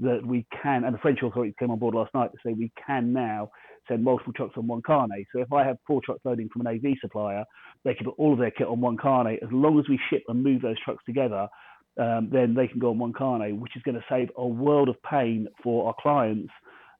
that 0.00 0.24
we 0.24 0.46
can, 0.62 0.84
and 0.84 0.94
the 0.94 0.98
French 0.98 1.18
authorities 1.22 1.54
came 1.58 1.70
on 1.70 1.78
board 1.78 1.94
last 1.94 2.14
night 2.14 2.30
to 2.30 2.38
say 2.44 2.52
we 2.52 2.72
can 2.86 3.12
now 3.12 3.50
send 3.88 4.04
multiple 4.04 4.32
trucks 4.32 4.54
on 4.56 4.66
one 4.66 4.80
carnet. 4.82 5.26
So 5.34 5.40
if 5.40 5.52
I 5.52 5.64
have 5.64 5.76
four 5.86 6.00
trucks 6.04 6.20
loading 6.24 6.48
from 6.52 6.66
an 6.66 6.68
AV 6.68 6.96
supplier, 7.00 7.44
they 7.84 7.94
can 7.94 8.06
put 8.06 8.14
all 8.16 8.32
of 8.32 8.38
their 8.38 8.52
kit 8.52 8.68
on 8.68 8.80
one 8.80 8.96
carnet. 8.96 9.40
As 9.42 9.48
long 9.50 9.78
as 9.78 9.88
we 9.88 9.98
ship 10.08 10.22
and 10.28 10.42
move 10.42 10.62
those 10.62 10.80
trucks 10.84 11.02
together, 11.04 11.48
um, 11.98 12.28
then 12.30 12.54
they 12.54 12.68
can 12.68 12.78
go 12.78 12.90
on 12.90 12.98
one 12.98 13.12
carnet, 13.12 13.56
which 13.56 13.74
is 13.76 13.82
going 13.82 13.96
to 13.96 14.04
save 14.08 14.30
a 14.36 14.46
world 14.46 14.88
of 14.88 14.96
pain 15.02 15.48
for 15.62 15.88
our 15.88 15.94
clients 16.00 16.50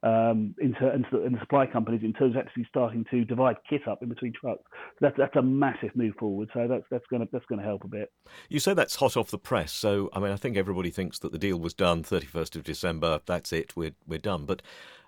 um, 0.02 0.55
into, 0.61 0.95
into, 0.95 1.09
the, 1.11 1.31
the 1.31 1.40
supply 1.40 1.67
companies 1.67 2.02
in 2.05 2.12
terms 2.12 2.37
of 2.37 2.43
actually 2.43 2.67
starting 2.69 3.05
to 3.11 3.25
divide 3.25 3.57
kit 3.69 3.88
up 3.88 4.02
in 4.02 4.09
between 4.09 4.33
trucks. 4.33 4.62
That's 5.00 5.17
that's 5.17 5.35
a 5.37 5.43
massive 5.43 5.95
move 5.97 6.14
forward. 6.19 6.50
So 6.55 6.67
that's 6.69 6.85
that's 6.90 7.05
going 7.11 7.23
to 7.23 7.28
that's 7.33 7.45
going 7.47 7.61
to 7.61 7.64
help 7.64 7.85
a 7.85 7.88
bit. 7.88 8.12
You 8.49 8.61
say 8.61 8.75
that's 8.75 8.97
hot 8.97 9.17
off 9.17 9.31
the 9.31 9.38
press. 9.38 9.73
So 9.73 10.09
I 10.12 10.21
mean, 10.21 10.31
I 10.31 10.37
think 10.37 10.57
everybody 10.57 10.90
thinks 10.90 11.19
that 11.21 11.33
the 11.33 11.38
deal 11.38 11.59
was 11.59 11.75
done 11.75 12.05
31st 12.05 12.57
of 12.57 12.64
December. 12.64 13.21
That's 13.26 13.52
it. 13.52 13.76
We're 13.76 13.95
we're 14.07 14.19
done. 14.19 14.47
But 14.47 14.62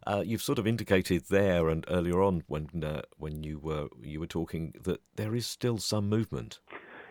uh, 0.07 0.23
you've 0.25 0.43
sort 0.43 0.59
of 0.59 0.67
indicated 0.67 1.25
there 1.29 1.69
and 1.69 1.85
earlier 1.89 2.21
on 2.23 2.43
when 2.49 2.83
uh, 2.83 3.03
when 3.17 3.43
you 3.45 3.59
were 3.59 3.89
you 4.03 4.19
were 4.19 4.27
talking 4.27 4.75
that 4.83 5.01
there 5.17 5.35
is 5.35 5.47
still 5.47 5.79
some 5.79 6.09
movement. 6.09 6.61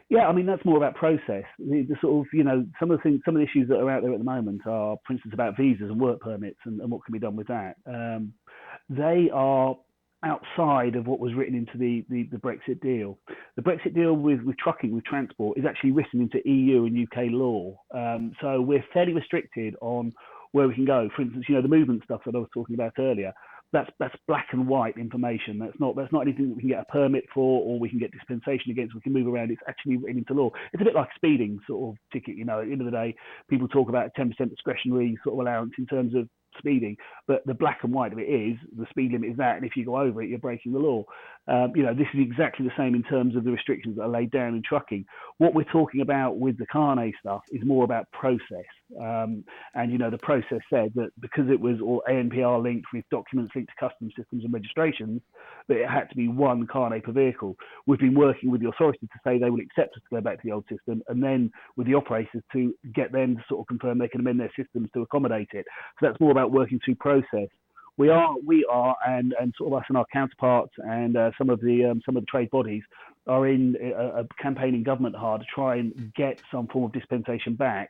Yeah, 0.09 0.27
I 0.27 0.33
mean 0.33 0.47
that's 0.47 0.65
more 0.65 0.77
about 0.77 0.95
process. 0.95 1.43
The, 1.59 1.85
the, 1.87 1.95
sort 2.01 2.25
of 2.25 2.33
you 2.33 2.43
know 2.43 2.65
some 2.79 2.89
of 2.89 2.97
the 2.97 3.03
things, 3.03 3.21
some 3.23 3.35
of 3.35 3.41
the 3.41 3.47
issues 3.47 3.69
that 3.69 3.77
are 3.77 3.89
out 3.91 4.01
there 4.01 4.11
at 4.11 4.17
the 4.17 4.25
moment 4.25 4.61
are, 4.65 4.97
for 5.05 5.13
instance, 5.13 5.33
about 5.33 5.55
visas 5.55 5.89
and 5.89 6.01
work 6.01 6.21
permits 6.21 6.57
and, 6.65 6.81
and 6.81 6.89
what 6.89 7.05
can 7.05 7.13
be 7.13 7.19
done 7.19 7.35
with 7.35 7.47
that. 7.47 7.75
Um, 7.85 8.33
they 8.89 9.29
are 9.31 9.75
outside 10.23 10.95
of 10.95 11.07
what 11.07 11.19
was 11.19 11.33
written 11.33 11.55
into 11.55 11.77
the, 11.77 12.03
the, 12.09 12.23
the, 12.31 12.37
Brexit 12.37 12.81
deal. 12.81 13.17
The 13.55 13.61
Brexit 13.61 13.95
deal 13.95 14.13
with, 14.13 14.41
with 14.41 14.57
trucking, 14.57 14.93
with 14.93 15.05
transport, 15.05 15.57
is 15.57 15.63
actually 15.65 15.91
written 15.91 16.19
into 16.21 16.41
EU 16.45 16.85
and 16.85 17.07
UK 17.07 17.31
law. 17.31 17.79
Um, 17.93 18.33
so 18.41 18.59
we're 18.59 18.83
fairly 18.93 19.13
restricted 19.13 19.75
on 19.79 20.11
where 20.51 20.67
we 20.67 20.75
can 20.75 20.83
go. 20.83 21.09
For 21.15 21.21
instance, 21.21 21.45
you 21.47 21.55
know 21.55 21.61
the 21.61 21.69
movement 21.69 22.03
stuff 22.03 22.21
that 22.25 22.35
I 22.35 22.39
was 22.39 22.49
talking 22.53 22.75
about 22.75 22.93
earlier 22.97 23.31
that's 23.71 23.89
that's 23.99 24.15
black 24.27 24.47
and 24.51 24.67
white 24.67 24.97
information. 24.97 25.59
That's 25.59 25.79
not 25.79 25.95
that's 25.95 26.11
not 26.11 26.21
anything 26.21 26.49
that 26.49 26.55
we 26.55 26.61
can 26.61 26.69
get 26.69 26.79
a 26.79 26.91
permit 26.91 27.25
for 27.33 27.61
or 27.61 27.79
we 27.79 27.89
can 27.89 27.99
get 27.99 28.11
dispensation 28.11 28.71
against. 28.71 28.95
We 28.95 29.01
can 29.01 29.13
move 29.13 29.27
around. 29.27 29.51
It's 29.51 29.61
actually 29.67 29.97
written 29.97 30.19
into 30.19 30.33
law. 30.33 30.49
It's 30.73 30.81
a 30.81 30.85
bit 30.85 30.95
like 30.95 31.09
speeding 31.15 31.59
sort 31.67 31.89
of 31.89 31.97
ticket. 32.11 32.35
You 32.35 32.45
know, 32.45 32.61
at 32.61 32.65
the 32.65 32.71
end 32.71 32.81
of 32.81 32.85
the 32.85 32.91
day, 32.91 33.15
people 33.49 33.67
talk 33.67 33.89
about 33.89 34.07
a 34.15 34.19
10% 34.19 34.49
discretionary 34.49 35.17
sort 35.23 35.35
of 35.35 35.39
allowance 35.39 35.73
in 35.77 35.85
terms 35.85 36.15
of 36.15 36.27
speeding, 36.57 36.97
but 37.27 37.45
the 37.45 37.53
black 37.53 37.79
and 37.83 37.93
white 37.93 38.11
of 38.11 38.19
it 38.19 38.23
is 38.23 38.57
the 38.77 38.85
speed 38.89 39.11
limit 39.11 39.31
is 39.31 39.37
that, 39.37 39.57
and 39.57 39.65
if 39.65 39.75
you 39.75 39.85
go 39.85 39.97
over 39.97 40.21
it, 40.21 40.29
you're 40.29 40.39
breaking 40.39 40.73
the 40.73 40.79
law. 40.79 41.03
Um, 41.49 41.71
you 41.75 41.81
know, 41.81 41.95
this 41.95 42.07
is 42.13 42.19
exactly 42.19 42.65
the 42.65 42.73
same 42.77 42.93
in 42.93 43.01
terms 43.01 43.35
of 43.35 43.43
the 43.43 43.51
restrictions 43.51 43.95
that 43.95 44.03
are 44.03 44.09
laid 44.09 44.29
down 44.29 44.53
in 44.53 44.61
trucking. 44.61 45.05
What 45.39 45.55
we're 45.55 45.63
talking 45.63 46.01
about 46.01 46.37
with 46.37 46.57
the 46.59 46.67
Carnet 46.67 47.15
stuff 47.19 47.41
is 47.51 47.63
more 47.65 47.83
about 47.83 48.11
process. 48.11 48.69
Um, 48.99 49.43
and 49.73 49.91
you 49.91 49.97
know, 49.97 50.11
the 50.11 50.17
process 50.19 50.59
said 50.69 50.91
that 50.95 51.09
because 51.19 51.49
it 51.49 51.59
was 51.59 51.79
all 51.81 52.03
ANPR 52.07 52.61
linked 52.61 52.87
with 52.93 53.03
documents 53.09 53.53
linked 53.55 53.71
to 53.71 53.89
customs 53.89 54.13
systems 54.15 54.43
and 54.43 54.53
registrations, 54.53 55.21
that 55.67 55.77
it 55.77 55.89
had 55.89 56.09
to 56.09 56.15
be 56.15 56.27
one 56.27 56.67
Carnet 56.67 57.03
per 57.03 57.11
vehicle. 57.11 57.55
We've 57.87 57.99
been 57.99 58.15
working 58.15 58.51
with 58.51 58.61
the 58.61 58.69
authorities 58.69 59.09
to 59.11 59.19
say 59.23 59.39
they 59.39 59.49
will 59.49 59.59
accept 59.59 59.95
us 59.95 60.03
to 60.09 60.15
go 60.15 60.21
back 60.21 60.41
to 60.41 60.47
the 60.47 60.53
old 60.53 60.65
system, 60.69 61.01
and 61.07 61.21
then 61.23 61.51
with 61.77 61.87
the 61.87 61.95
operators 61.95 62.43
to 62.53 62.75
get 62.93 63.11
them 63.11 63.37
to 63.37 63.43
sort 63.49 63.61
of 63.61 63.67
confirm 63.67 63.97
they 63.97 64.07
can 64.07 64.21
amend 64.21 64.39
their 64.39 64.51
systems 64.55 64.89
to 64.93 65.01
accommodate 65.01 65.49
it. 65.53 65.65
So 65.99 66.07
that's 66.07 66.19
more 66.19 66.31
about 66.31 66.51
working 66.51 66.79
through 66.83 66.95
process. 66.95 67.49
We 67.99 68.07
are, 68.07 68.33
we 68.45 68.65
are, 68.71 68.95
and, 69.05 69.35
and 69.37 69.53
sort 69.57 69.73
of 69.73 69.79
us 69.79 69.85
and 69.89 69.97
our 69.97 70.05
counterparts 70.13 70.71
and 70.77 71.17
uh, 71.17 71.31
some 71.37 71.49
of 71.49 71.59
the 71.59 71.83
um, 71.83 72.01
some 72.05 72.15
of 72.15 72.23
the 72.23 72.27
trade 72.27 72.49
bodies 72.49 72.81
are 73.27 73.45
in 73.45 73.75
a, 73.81 74.21
a 74.21 74.27
campaigning 74.41 74.83
government 74.83 75.17
hard 75.17 75.41
to 75.41 75.47
try 75.53 75.75
and 75.75 76.13
get 76.15 76.41
some 76.49 76.67
form 76.67 76.85
of 76.85 76.93
dispensation 76.93 77.55
back 77.55 77.89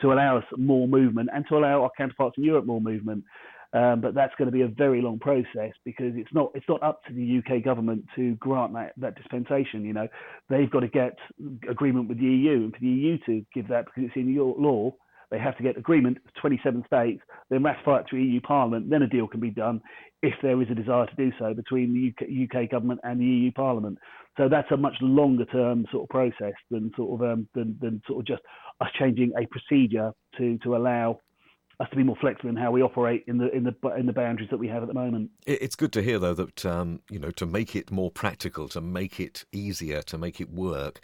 to 0.00 0.14
allow 0.14 0.38
us 0.38 0.44
more 0.56 0.88
movement 0.88 1.28
and 1.34 1.44
to 1.50 1.58
allow 1.58 1.82
our 1.82 1.90
counterparts 1.94 2.38
in 2.38 2.44
Europe 2.44 2.64
more 2.64 2.80
movement. 2.80 3.22
Um, 3.74 4.00
but 4.00 4.14
that's 4.14 4.34
going 4.38 4.46
to 4.46 4.52
be 4.52 4.62
a 4.62 4.68
very 4.68 5.02
long 5.02 5.18
process 5.18 5.72
because 5.84 6.14
it's 6.16 6.32
not 6.32 6.52
it's 6.54 6.66
not 6.66 6.82
up 6.82 7.04
to 7.04 7.12
the 7.12 7.40
UK 7.40 7.62
government 7.62 8.06
to 8.16 8.36
grant 8.36 8.72
that, 8.72 8.94
that 8.96 9.14
dispensation. 9.14 9.84
You 9.84 9.92
know, 9.92 10.08
they've 10.48 10.70
got 10.70 10.80
to 10.80 10.88
get 10.88 11.18
agreement 11.68 12.08
with 12.08 12.18
the 12.18 12.24
EU, 12.24 12.64
and 12.64 12.72
for 12.72 12.80
the 12.80 12.86
EU 12.86 13.18
to 13.26 13.44
give 13.52 13.68
that 13.68 13.84
because 13.84 14.04
it's 14.04 14.16
in 14.16 14.32
your 14.32 14.54
law, 14.58 14.94
they 15.30 15.38
have 15.38 15.56
to 15.56 15.62
get 15.62 15.76
agreement 15.76 16.18
of 16.18 16.34
27 16.40 16.84
states, 16.86 17.22
then 17.50 17.62
ratify 17.62 18.00
it 18.00 18.06
through 18.08 18.20
EU 18.20 18.40
Parliament, 18.40 18.90
then 18.90 19.02
a 19.02 19.06
deal 19.06 19.26
can 19.26 19.40
be 19.40 19.50
done 19.50 19.80
if 20.22 20.34
there 20.42 20.60
is 20.60 20.68
a 20.70 20.74
desire 20.74 21.06
to 21.06 21.16
do 21.16 21.32
so 21.38 21.54
between 21.54 21.94
the 21.94 22.08
UK, 22.08 22.64
UK 22.64 22.70
government 22.70 23.00
and 23.04 23.20
the 23.20 23.24
EU 23.24 23.52
Parliament. 23.52 23.98
So 24.36 24.48
that's 24.48 24.70
a 24.70 24.76
much 24.76 24.94
longer 25.00 25.44
term 25.46 25.86
sort 25.90 26.04
of 26.04 26.08
process 26.08 26.54
than 26.70 26.90
sort 26.96 27.20
of 27.20 27.30
um, 27.30 27.48
than, 27.54 27.78
than 27.80 28.02
sort 28.06 28.20
of 28.20 28.26
just 28.26 28.42
us 28.80 28.88
changing 28.98 29.32
a 29.38 29.46
procedure 29.46 30.12
to 30.38 30.58
to 30.58 30.76
allow 30.76 31.18
us 31.80 31.88
to 31.90 31.96
be 31.96 32.02
more 32.02 32.16
flexible 32.20 32.50
in 32.50 32.56
how 32.56 32.70
we 32.70 32.82
operate 32.82 33.24
in 33.26 33.38
the 33.38 33.50
in 33.54 33.64
the 33.64 33.74
in 33.98 34.06
the 34.06 34.12
boundaries 34.12 34.50
that 34.50 34.58
we 34.58 34.68
have 34.68 34.82
at 34.82 34.88
the 34.88 34.94
moment. 34.94 35.30
It's 35.46 35.76
good 35.76 35.92
to 35.94 36.02
hear 36.02 36.18
though 36.18 36.34
that 36.34 36.64
um, 36.64 37.00
you 37.10 37.18
know 37.18 37.30
to 37.32 37.46
make 37.46 37.74
it 37.74 37.90
more 37.90 38.10
practical, 38.10 38.68
to 38.68 38.80
make 38.80 39.18
it 39.18 39.44
easier, 39.52 40.02
to 40.02 40.18
make 40.18 40.40
it 40.40 40.50
work 40.50 41.00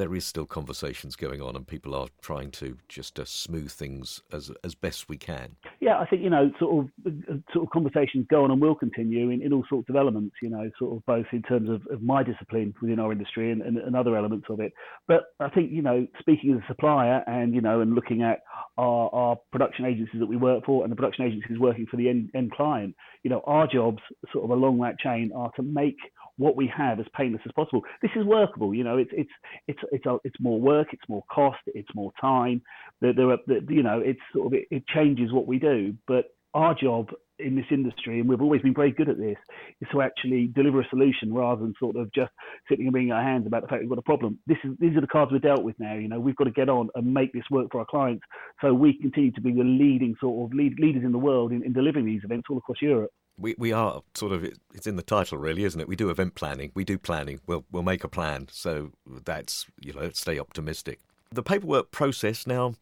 there 0.00 0.14
is 0.14 0.24
still 0.24 0.46
conversations 0.46 1.14
going 1.14 1.42
on, 1.42 1.54
and 1.54 1.66
people 1.66 1.94
are 1.94 2.08
trying 2.22 2.50
to 2.52 2.78
just 2.88 3.20
uh, 3.20 3.24
smooth 3.26 3.70
things 3.70 4.22
as 4.32 4.50
as 4.64 4.74
best 4.74 5.10
we 5.10 5.18
can. 5.18 5.56
Yeah, 5.80 5.98
I 5.98 6.06
think 6.06 6.22
you 6.22 6.30
know, 6.30 6.50
sort 6.58 6.86
of 6.86 7.12
sort 7.52 7.66
of 7.66 7.70
conversations 7.70 8.26
go 8.30 8.44
on 8.44 8.50
and 8.50 8.62
will 8.62 8.74
continue 8.74 9.28
in, 9.28 9.42
in 9.42 9.52
all 9.52 9.64
sorts 9.68 9.90
of 9.90 9.96
elements. 9.96 10.36
You 10.40 10.48
know, 10.48 10.70
sort 10.78 10.96
of 10.96 11.04
both 11.04 11.26
in 11.32 11.42
terms 11.42 11.68
of, 11.68 11.82
of 11.92 12.02
my 12.02 12.22
discipline 12.22 12.74
within 12.80 12.98
our 12.98 13.12
industry 13.12 13.52
and, 13.52 13.60
and, 13.60 13.76
and, 13.76 13.94
other 13.94 14.16
elements 14.16 14.46
of 14.48 14.60
it. 14.60 14.72
But 15.06 15.24
I 15.38 15.50
think 15.50 15.70
you 15.70 15.82
know, 15.82 16.06
speaking 16.18 16.54
as 16.54 16.60
a 16.60 16.66
supplier 16.66 17.22
and 17.26 17.54
you 17.54 17.60
know, 17.60 17.80
and 17.82 17.94
looking 17.94 18.22
at 18.22 18.40
our, 18.78 19.10
our 19.12 19.36
production 19.52 19.84
agencies 19.84 20.20
that 20.20 20.26
we 20.26 20.36
work 20.36 20.64
for 20.64 20.82
and 20.82 20.90
the 20.90 20.96
production 20.96 21.26
agencies 21.26 21.58
working 21.58 21.86
for 21.90 21.98
the 21.98 22.08
end, 22.08 22.30
end 22.34 22.52
client, 22.52 22.94
you 23.22 23.28
know, 23.28 23.42
our 23.44 23.66
jobs 23.66 23.98
sort 24.32 24.44
of 24.44 24.50
along 24.50 24.78
that 24.78 24.98
chain 24.98 25.30
are 25.36 25.50
to 25.56 25.62
make 25.62 25.98
what 26.40 26.56
we 26.56 26.66
have 26.74 26.98
as 26.98 27.06
painless 27.14 27.42
as 27.44 27.52
possible. 27.52 27.82
This 28.00 28.10
is 28.16 28.24
workable. 28.24 28.74
You 28.74 28.82
know, 28.82 28.96
it's 28.96 29.10
it's 29.12 29.30
it's 29.68 29.80
it's 29.92 30.06
a, 30.06 30.16
it's 30.24 30.40
more 30.40 30.58
work, 30.58 30.88
it's 30.92 31.08
more 31.08 31.22
cost, 31.30 31.58
it's 31.66 31.94
more 31.94 32.12
time. 32.18 32.62
There, 33.00 33.12
there 33.12 33.30
are, 33.30 33.38
you 33.68 33.82
know, 33.82 34.00
it's 34.00 34.20
sort 34.34 34.46
of 34.46 34.54
it, 34.54 34.66
it 34.70 34.86
changes 34.88 35.32
what 35.32 35.46
we 35.46 35.58
do. 35.58 35.94
But 36.08 36.24
our 36.54 36.74
job 36.74 37.10
in 37.38 37.54
this 37.56 37.66
industry, 37.70 38.20
and 38.20 38.28
we've 38.28 38.40
always 38.40 38.62
been 38.62 38.74
very 38.74 38.90
good 38.90 39.08
at 39.08 39.18
this, 39.18 39.36
is 39.80 39.88
to 39.92 40.00
actually 40.02 40.46
deliver 40.54 40.80
a 40.80 40.88
solution 40.88 41.32
rather 41.32 41.60
than 41.60 41.74
sort 41.78 41.96
of 41.96 42.12
just 42.12 42.30
sitting 42.68 42.86
and 42.86 42.94
wringing 42.94 43.12
our 43.12 43.22
hands 43.22 43.46
about 43.46 43.62
the 43.62 43.68
fact 43.68 43.82
we've 43.82 43.90
got 43.90 43.98
a 43.98 44.02
problem. 44.02 44.38
This 44.46 44.58
is 44.64 44.70
these 44.80 44.96
are 44.96 45.02
the 45.02 45.06
cards 45.06 45.32
we're 45.32 45.38
dealt 45.40 45.62
with 45.62 45.78
now. 45.78 45.94
You 45.94 46.08
know, 46.08 46.20
we've 46.20 46.36
got 46.36 46.44
to 46.44 46.50
get 46.50 46.70
on 46.70 46.88
and 46.94 47.12
make 47.12 47.34
this 47.34 47.44
work 47.50 47.68
for 47.70 47.80
our 47.80 47.86
clients, 47.86 48.24
so 48.62 48.72
we 48.72 48.98
continue 48.98 49.32
to 49.32 49.42
be 49.42 49.52
the 49.52 49.62
leading 49.62 50.14
sort 50.20 50.50
of 50.50 50.56
lead, 50.56 50.80
leaders 50.80 51.04
in 51.04 51.12
the 51.12 51.18
world 51.18 51.52
in, 51.52 51.62
in 51.62 51.74
delivering 51.74 52.06
these 52.06 52.24
events 52.24 52.46
all 52.48 52.56
across 52.56 52.80
Europe 52.80 53.10
we, 53.40 53.54
we 53.58 53.72
are 53.72 54.02
sort 54.14 54.32
of 54.32 54.44
it's 54.44 54.86
in 54.86 54.96
the 54.96 55.02
title 55.02 55.38
really 55.38 55.64
isn't 55.64 55.80
it? 55.80 55.88
We 55.88 55.96
do 55.96 56.10
event 56.10 56.34
planning. 56.34 56.72
We 56.74 56.84
do 56.84 56.98
planning. 56.98 57.40
We'll 57.46 57.64
we'll 57.70 57.82
make 57.82 58.04
a 58.04 58.08
plan. 58.08 58.48
So 58.50 58.92
that's 59.06 59.66
you 59.80 59.92
know 59.92 60.10
stay 60.10 60.38
optimistic. 60.38 61.00
The 61.32 61.42
paperwork 61.42 61.90
process 61.90 62.46
now 62.46 62.74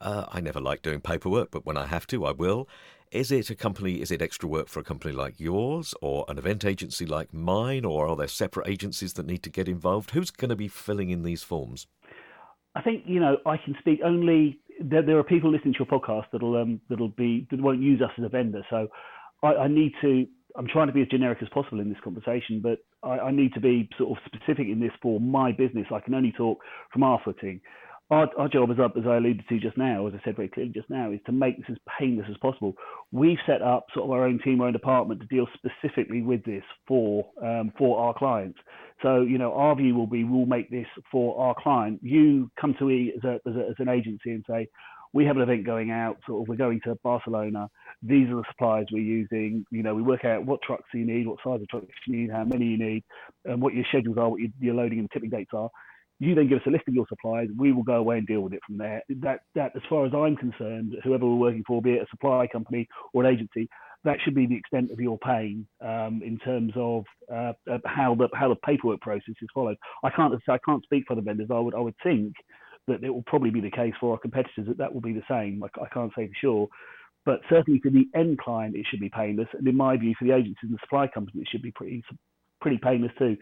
uh, 0.00 0.26
I 0.28 0.40
never 0.40 0.60
like 0.60 0.82
doing 0.82 1.00
paperwork 1.00 1.50
but 1.50 1.66
when 1.66 1.76
I 1.76 1.86
have 1.86 2.06
to 2.08 2.24
I 2.24 2.32
will. 2.32 2.68
Is 3.12 3.30
it 3.30 3.50
a 3.50 3.54
company 3.54 4.00
is 4.00 4.10
it 4.10 4.20
extra 4.20 4.48
work 4.48 4.68
for 4.68 4.80
a 4.80 4.84
company 4.84 5.14
like 5.14 5.38
yours 5.38 5.94
or 6.00 6.24
an 6.28 6.38
event 6.38 6.64
agency 6.64 7.06
like 7.06 7.32
mine 7.32 7.84
or 7.84 8.08
are 8.08 8.16
there 8.16 8.28
separate 8.28 8.68
agencies 8.68 9.12
that 9.14 9.26
need 9.26 9.42
to 9.44 9.50
get 9.50 9.68
involved? 9.68 10.10
Who's 10.10 10.30
going 10.30 10.50
to 10.50 10.56
be 10.56 10.68
filling 10.68 11.10
in 11.10 11.22
these 11.22 11.42
forms? 11.42 11.86
I 12.74 12.82
think 12.82 13.04
you 13.06 13.20
know 13.20 13.38
I 13.46 13.56
can 13.56 13.74
speak 13.80 14.00
only 14.04 14.60
there, 14.80 15.02
there 15.02 15.18
are 15.18 15.24
people 15.24 15.50
listening 15.50 15.74
to 15.74 15.78
your 15.80 16.00
podcast 16.00 16.26
that'll 16.32 16.56
um, 16.56 16.80
that'll 16.88 17.08
be 17.08 17.46
that 17.50 17.60
won't 17.60 17.80
use 17.80 18.02
us 18.02 18.10
as 18.18 18.24
a 18.24 18.28
vendor. 18.28 18.62
So 18.68 18.88
I, 19.42 19.54
I, 19.54 19.68
need 19.68 19.92
to. 20.02 20.26
I'm 20.56 20.66
trying 20.68 20.86
to 20.88 20.92
be 20.92 21.02
as 21.02 21.08
generic 21.08 21.38
as 21.42 21.48
possible 21.50 21.80
in 21.80 21.88
this 21.88 21.98
conversation, 22.02 22.60
but 22.62 22.78
I, 23.02 23.18
I, 23.18 23.30
need 23.30 23.54
to 23.54 23.60
be 23.60 23.88
sort 23.98 24.16
of 24.16 24.24
specific 24.24 24.66
in 24.68 24.80
this 24.80 24.92
for 25.02 25.20
my 25.20 25.52
business. 25.52 25.86
I 25.92 26.00
can 26.00 26.14
only 26.14 26.32
talk 26.32 26.58
from 26.92 27.02
our 27.02 27.20
footing. 27.24 27.60
Our, 28.08 28.28
our 28.38 28.48
job, 28.48 28.70
as, 28.70 28.78
up, 28.78 28.96
as 28.96 29.02
I 29.04 29.16
alluded 29.16 29.44
to 29.48 29.58
just 29.58 29.76
now, 29.76 30.06
as 30.06 30.14
I 30.14 30.24
said 30.24 30.36
very 30.36 30.48
clearly 30.48 30.70
just 30.72 30.88
now, 30.88 31.10
is 31.10 31.18
to 31.26 31.32
make 31.32 31.56
this 31.56 31.66
as 31.70 31.76
painless 31.98 32.28
as 32.30 32.36
possible. 32.36 32.74
We've 33.10 33.38
set 33.46 33.62
up 33.62 33.86
sort 33.92 34.04
of 34.04 34.12
our 34.12 34.24
own 34.24 34.38
team, 34.44 34.60
our 34.60 34.68
own 34.68 34.72
department 34.72 35.20
to 35.20 35.26
deal 35.26 35.48
specifically 35.54 36.22
with 36.22 36.44
this 36.44 36.62
for 36.86 37.26
um, 37.42 37.72
for 37.76 37.98
our 37.98 38.14
clients. 38.14 38.60
So, 39.02 39.22
you 39.22 39.38
know, 39.38 39.52
our 39.54 39.74
view 39.74 39.96
will 39.96 40.06
be 40.06 40.22
we'll 40.22 40.46
make 40.46 40.70
this 40.70 40.86
for 41.10 41.36
our 41.40 41.54
client. 41.60 41.98
You 42.00 42.48
come 42.60 42.76
to 42.78 42.84
me 42.84 43.12
as, 43.16 43.24
a, 43.24 43.34
as, 43.48 43.56
a, 43.56 43.70
as 43.70 43.74
an 43.78 43.88
agency 43.88 44.30
and 44.30 44.44
say, 44.48 44.68
we 45.16 45.24
have 45.24 45.36
an 45.36 45.42
event 45.42 45.64
going 45.64 45.90
out, 45.90 46.18
sort 46.26 46.42
of, 46.42 46.48
we're 46.48 46.56
going 46.56 46.78
to 46.84 46.94
Barcelona. 47.02 47.68
These 48.02 48.28
are 48.28 48.36
the 48.36 48.44
suppliers 48.50 48.86
we're 48.92 48.98
using. 48.98 49.64
You 49.70 49.82
know, 49.82 49.94
we 49.94 50.02
work 50.02 50.26
out 50.26 50.44
what 50.44 50.60
trucks 50.60 50.84
you 50.92 51.06
need, 51.06 51.26
what 51.26 51.38
size 51.42 51.62
of 51.62 51.68
trucks 51.68 51.86
you 52.06 52.16
need, 52.16 52.30
how 52.30 52.44
many 52.44 52.66
you 52.66 52.78
need, 52.78 53.02
and 53.46 53.62
what 53.62 53.72
your 53.72 53.86
schedules 53.88 54.18
are, 54.18 54.28
what 54.28 54.40
your, 54.60 54.74
loading 54.74 54.98
and 54.98 55.10
tipping 55.10 55.30
dates 55.30 55.52
are. 55.54 55.70
You 56.18 56.34
then 56.34 56.48
give 56.48 56.58
us 56.58 56.66
a 56.66 56.70
list 56.70 56.84
of 56.86 56.94
your 56.94 57.06
suppliers. 57.08 57.48
We 57.56 57.72
will 57.72 57.82
go 57.82 57.94
away 57.94 58.18
and 58.18 58.26
deal 58.26 58.42
with 58.42 58.52
it 58.52 58.60
from 58.66 58.76
there. 58.76 59.02
That, 59.08 59.40
that, 59.54 59.72
as 59.74 59.82
far 59.88 60.04
as 60.04 60.12
I'm 60.14 60.36
concerned, 60.36 60.94
whoever 61.02 61.24
we're 61.24 61.36
working 61.36 61.64
for, 61.66 61.80
be 61.80 61.92
it 61.92 62.02
a 62.02 62.06
supply 62.10 62.46
company 62.46 62.86
or 63.14 63.24
an 63.24 63.32
agency, 63.32 63.70
that 64.04 64.18
should 64.22 64.34
be 64.34 64.46
the 64.46 64.56
extent 64.56 64.90
of 64.90 65.00
your 65.00 65.18
pain 65.18 65.66
um, 65.80 66.20
in 66.22 66.38
terms 66.44 66.72
of 66.76 67.04
uh, 67.32 67.52
how 67.86 68.14
the 68.14 68.28
how 68.34 68.48
the 68.48 68.56
paperwork 68.56 69.00
process 69.00 69.34
is 69.40 69.48
followed. 69.52 69.76
I 70.04 70.10
can't 70.10 70.32
I 70.48 70.58
can't 70.64 70.84
speak 70.84 71.04
for 71.08 71.16
the 71.16 71.22
vendors. 71.22 71.48
I 71.50 71.58
would 71.58 71.74
I 71.74 71.80
would 71.80 71.96
think 72.02 72.34
that 72.86 73.02
it 73.04 73.10
will 73.10 73.24
probably 73.26 73.50
be 73.50 73.60
the 73.60 73.70
case 73.70 73.94
for 74.00 74.12
our 74.12 74.18
competitors 74.18 74.66
that 74.66 74.78
that 74.78 74.92
will 74.94 75.00
be 75.00 75.12
the 75.12 75.22
same. 75.28 75.62
I, 75.62 75.68
I 75.82 75.88
can't 75.88 76.12
say 76.16 76.26
for 76.28 76.34
sure. 76.40 76.68
but 77.26 77.40
certainly 77.50 77.80
for 77.80 77.90
the 77.90 78.06
end 78.14 78.38
client, 78.38 78.76
it 78.76 78.86
should 78.88 79.00
be 79.00 79.10
painless. 79.10 79.48
And 79.52 79.66
in 79.66 79.76
my 79.76 79.96
view, 79.96 80.14
for 80.18 80.24
the 80.24 80.32
agencies 80.34 80.56
and 80.62 80.74
the 80.74 80.78
supply 80.80 81.08
companies, 81.08 81.42
it 81.42 81.48
should 81.50 81.62
be 81.62 81.72
pretty 81.72 82.02
pretty 82.60 82.78
painless 82.78 83.12
too. 83.18 83.36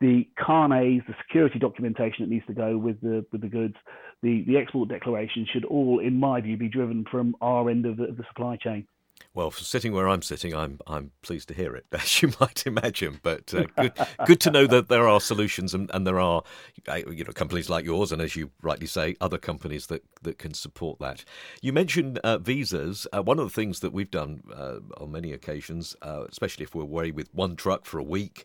The 0.00 0.28
carnets, 0.38 1.04
the 1.08 1.14
security 1.26 1.58
documentation 1.58 2.24
that 2.24 2.30
needs 2.30 2.46
to 2.46 2.54
go 2.54 2.76
with 2.76 3.00
the 3.00 3.24
with 3.32 3.40
the 3.40 3.48
goods, 3.48 3.74
the 4.22 4.44
the 4.46 4.56
export 4.56 4.88
declaration 4.88 5.46
should 5.52 5.64
all, 5.64 6.00
in 6.00 6.18
my 6.18 6.40
view, 6.40 6.56
be 6.56 6.68
driven 6.68 7.04
from 7.10 7.36
our 7.40 7.70
end 7.70 7.86
of 7.86 7.96
the, 7.96 8.04
of 8.04 8.16
the 8.16 8.24
supply 8.28 8.56
chain. 8.56 8.86
Well, 9.34 9.50
sitting 9.50 9.92
where 9.92 10.08
I'm 10.08 10.22
sitting, 10.22 10.54
I'm 10.54 10.80
I'm 10.86 11.12
pleased 11.22 11.48
to 11.48 11.54
hear 11.54 11.76
it, 11.76 11.86
as 11.92 12.22
you 12.22 12.32
might 12.40 12.66
imagine. 12.66 13.20
But 13.22 13.54
uh, 13.54 13.66
good 13.76 13.92
good 14.26 14.40
to 14.40 14.50
know 14.50 14.66
that 14.66 14.88
there 14.88 15.06
are 15.06 15.20
solutions 15.20 15.74
and, 15.74 15.90
and 15.94 16.06
there 16.06 16.18
are 16.18 16.42
uh, 16.88 16.96
you 17.10 17.24
know 17.24 17.32
companies 17.32 17.70
like 17.70 17.84
yours, 17.84 18.10
and 18.10 18.20
as 18.20 18.34
you 18.34 18.50
rightly 18.62 18.86
say, 18.86 19.16
other 19.20 19.38
companies 19.38 19.86
that, 19.86 20.02
that 20.22 20.38
can 20.38 20.54
support 20.54 20.98
that. 20.98 21.24
You 21.62 21.72
mentioned 21.72 22.18
uh, 22.18 22.38
visas. 22.38 23.06
Uh, 23.12 23.22
one 23.22 23.38
of 23.38 23.46
the 23.46 23.54
things 23.54 23.80
that 23.80 23.92
we've 23.92 24.10
done 24.10 24.42
uh, 24.52 24.78
on 24.96 25.12
many 25.12 25.32
occasions, 25.32 25.94
uh, 26.02 26.24
especially 26.28 26.64
if 26.64 26.74
we're 26.74 26.82
away 26.82 27.10
with 27.10 27.32
one 27.34 27.56
truck 27.56 27.84
for 27.84 27.98
a 27.98 28.02
week. 28.02 28.44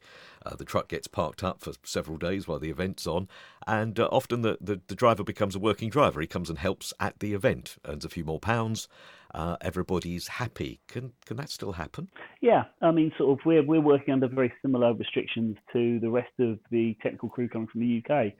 the 0.57 0.65
truck 0.65 0.89
gets 0.89 1.07
parked 1.07 1.43
up 1.43 1.61
for 1.61 1.73
several 1.83 2.17
days 2.17 2.47
while 2.47 2.59
the 2.59 2.69
event's 2.69 3.07
on, 3.07 3.27
and 3.65 3.99
often 3.99 4.41
the, 4.41 4.57
the, 4.59 4.81
the 4.87 4.95
driver 4.95 5.23
becomes 5.23 5.55
a 5.55 5.59
working 5.59 5.89
driver. 5.89 6.19
He 6.21 6.27
comes 6.27 6.49
and 6.49 6.59
helps 6.59 6.93
at 6.99 7.19
the 7.19 7.33
event, 7.33 7.77
earns 7.85 8.05
a 8.05 8.09
few 8.09 8.25
more 8.25 8.39
pounds, 8.39 8.87
uh, 9.33 9.57
everybody's 9.61 10.27
happy. 10.27 10.81
Can 10.87 11.13
can 11.25 11.37
that 11.37 11.49
still 11.49 11.71
happen? 11.71 12.09
Yeah, 12.41 12.63
I 12.81 12.91
mean, 12.91 13.11
sort 13.17 13.39
of, 13.39 13.45
we're 13.45 13.65
we're 13.65 13.81
working 13.81 14.13
under 14.13 14.27
very 14.27 14.53
similar 14.61 14.93
restrictions 14.93 15.57
to 15.73 15.99
the 15.99 16.09
rest 16.09 16.31
of 16.39 16.59
the 16.71 16.95
technical 17.01 17.29
crew 17.29 17.49
coming 17.49 17.67
from 17.71 17.81
the 17.81 18.03
UK. 18.03 18.33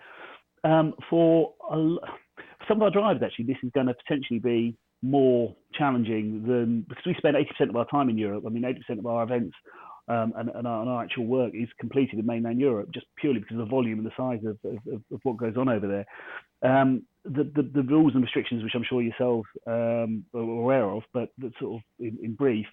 Um, 0.65 0.93
for, 1.09 1.53
a, 1.69 1.75
for 1.75 2.65
some 2.67 2.77
of 2.77 2.83
our 2.83 2.91
drivers, 2.91 3.21
actually, 3.23 3.45
this 3.45 3.57
is 3.63 3.71
going 3.73 3.87
to 3.87 3.93
potentially 3.93 4.39
be 4.39 4.77
more 5.01 5.53
challenging 5.73 6.43
than 6.47 6.85
because 6.87 7.05
we 7.05 7.15
spend 7.17 7.35
80% 7.35 7.69
of 7.69 7.75
our 7.75 7.85
time 7.87 8.09
in 8.09 8.17
Europe. 8.17 8.45
I 8.47 8.49
mean, 8.49 8.63
80% 8.63 8.99
of 8.99 9.05
our 9.05 9.23
events 9.23 9.53
um, 10.07 10.33
and, 10.35 10.49
and, 10.49 10.67
our, 10.67 10.81
and, 10.81 10.89
our, 10.89 11.03
actual 11.03 11.25
work 11.25 11.53
is 11.53 11.69
completed 11.79 12.19
in 12.19 12.25
mainland 12.25 12.59
Europe, 12.59 12.89
just 12.93 13.05
purely 13.17 13.39
because 13.39 13.57
of 13.57 13.65
the 13.65 13.71
volume 13.71 13.99
and 13.99 14.05
the 14.05 14.11
size 14.17 14.39
of, 14.45 14.57
of, 14.69 15.01
of 15.11 15.19
what 15.23 15.37
goes 15.37 15.55
on 15.57 15.69
over 15.69 15.87
there. 15.87 16.05
Um, 16.69 17.03
the, 17.23 17.49
the, 17.55 17.69
the, 17.73 17.83
rules 17.83 18.13
and 18.13 18.23
restrictions, 18.23 18.63
which 18.63 18.73
I'm 18.75 18.83
sure 18.83 19.01
yourselves 19.01 19.47
um, 19.65 20.25
are 20.33 20.41
aware 20.41 20.89
of, 20.89 21.03
but 21.13 21.29
sort 21.59 21.75
of 21.75 21.81
in, 21.99 22.17
in, 22.21 22.35
brief, 22.35 22.65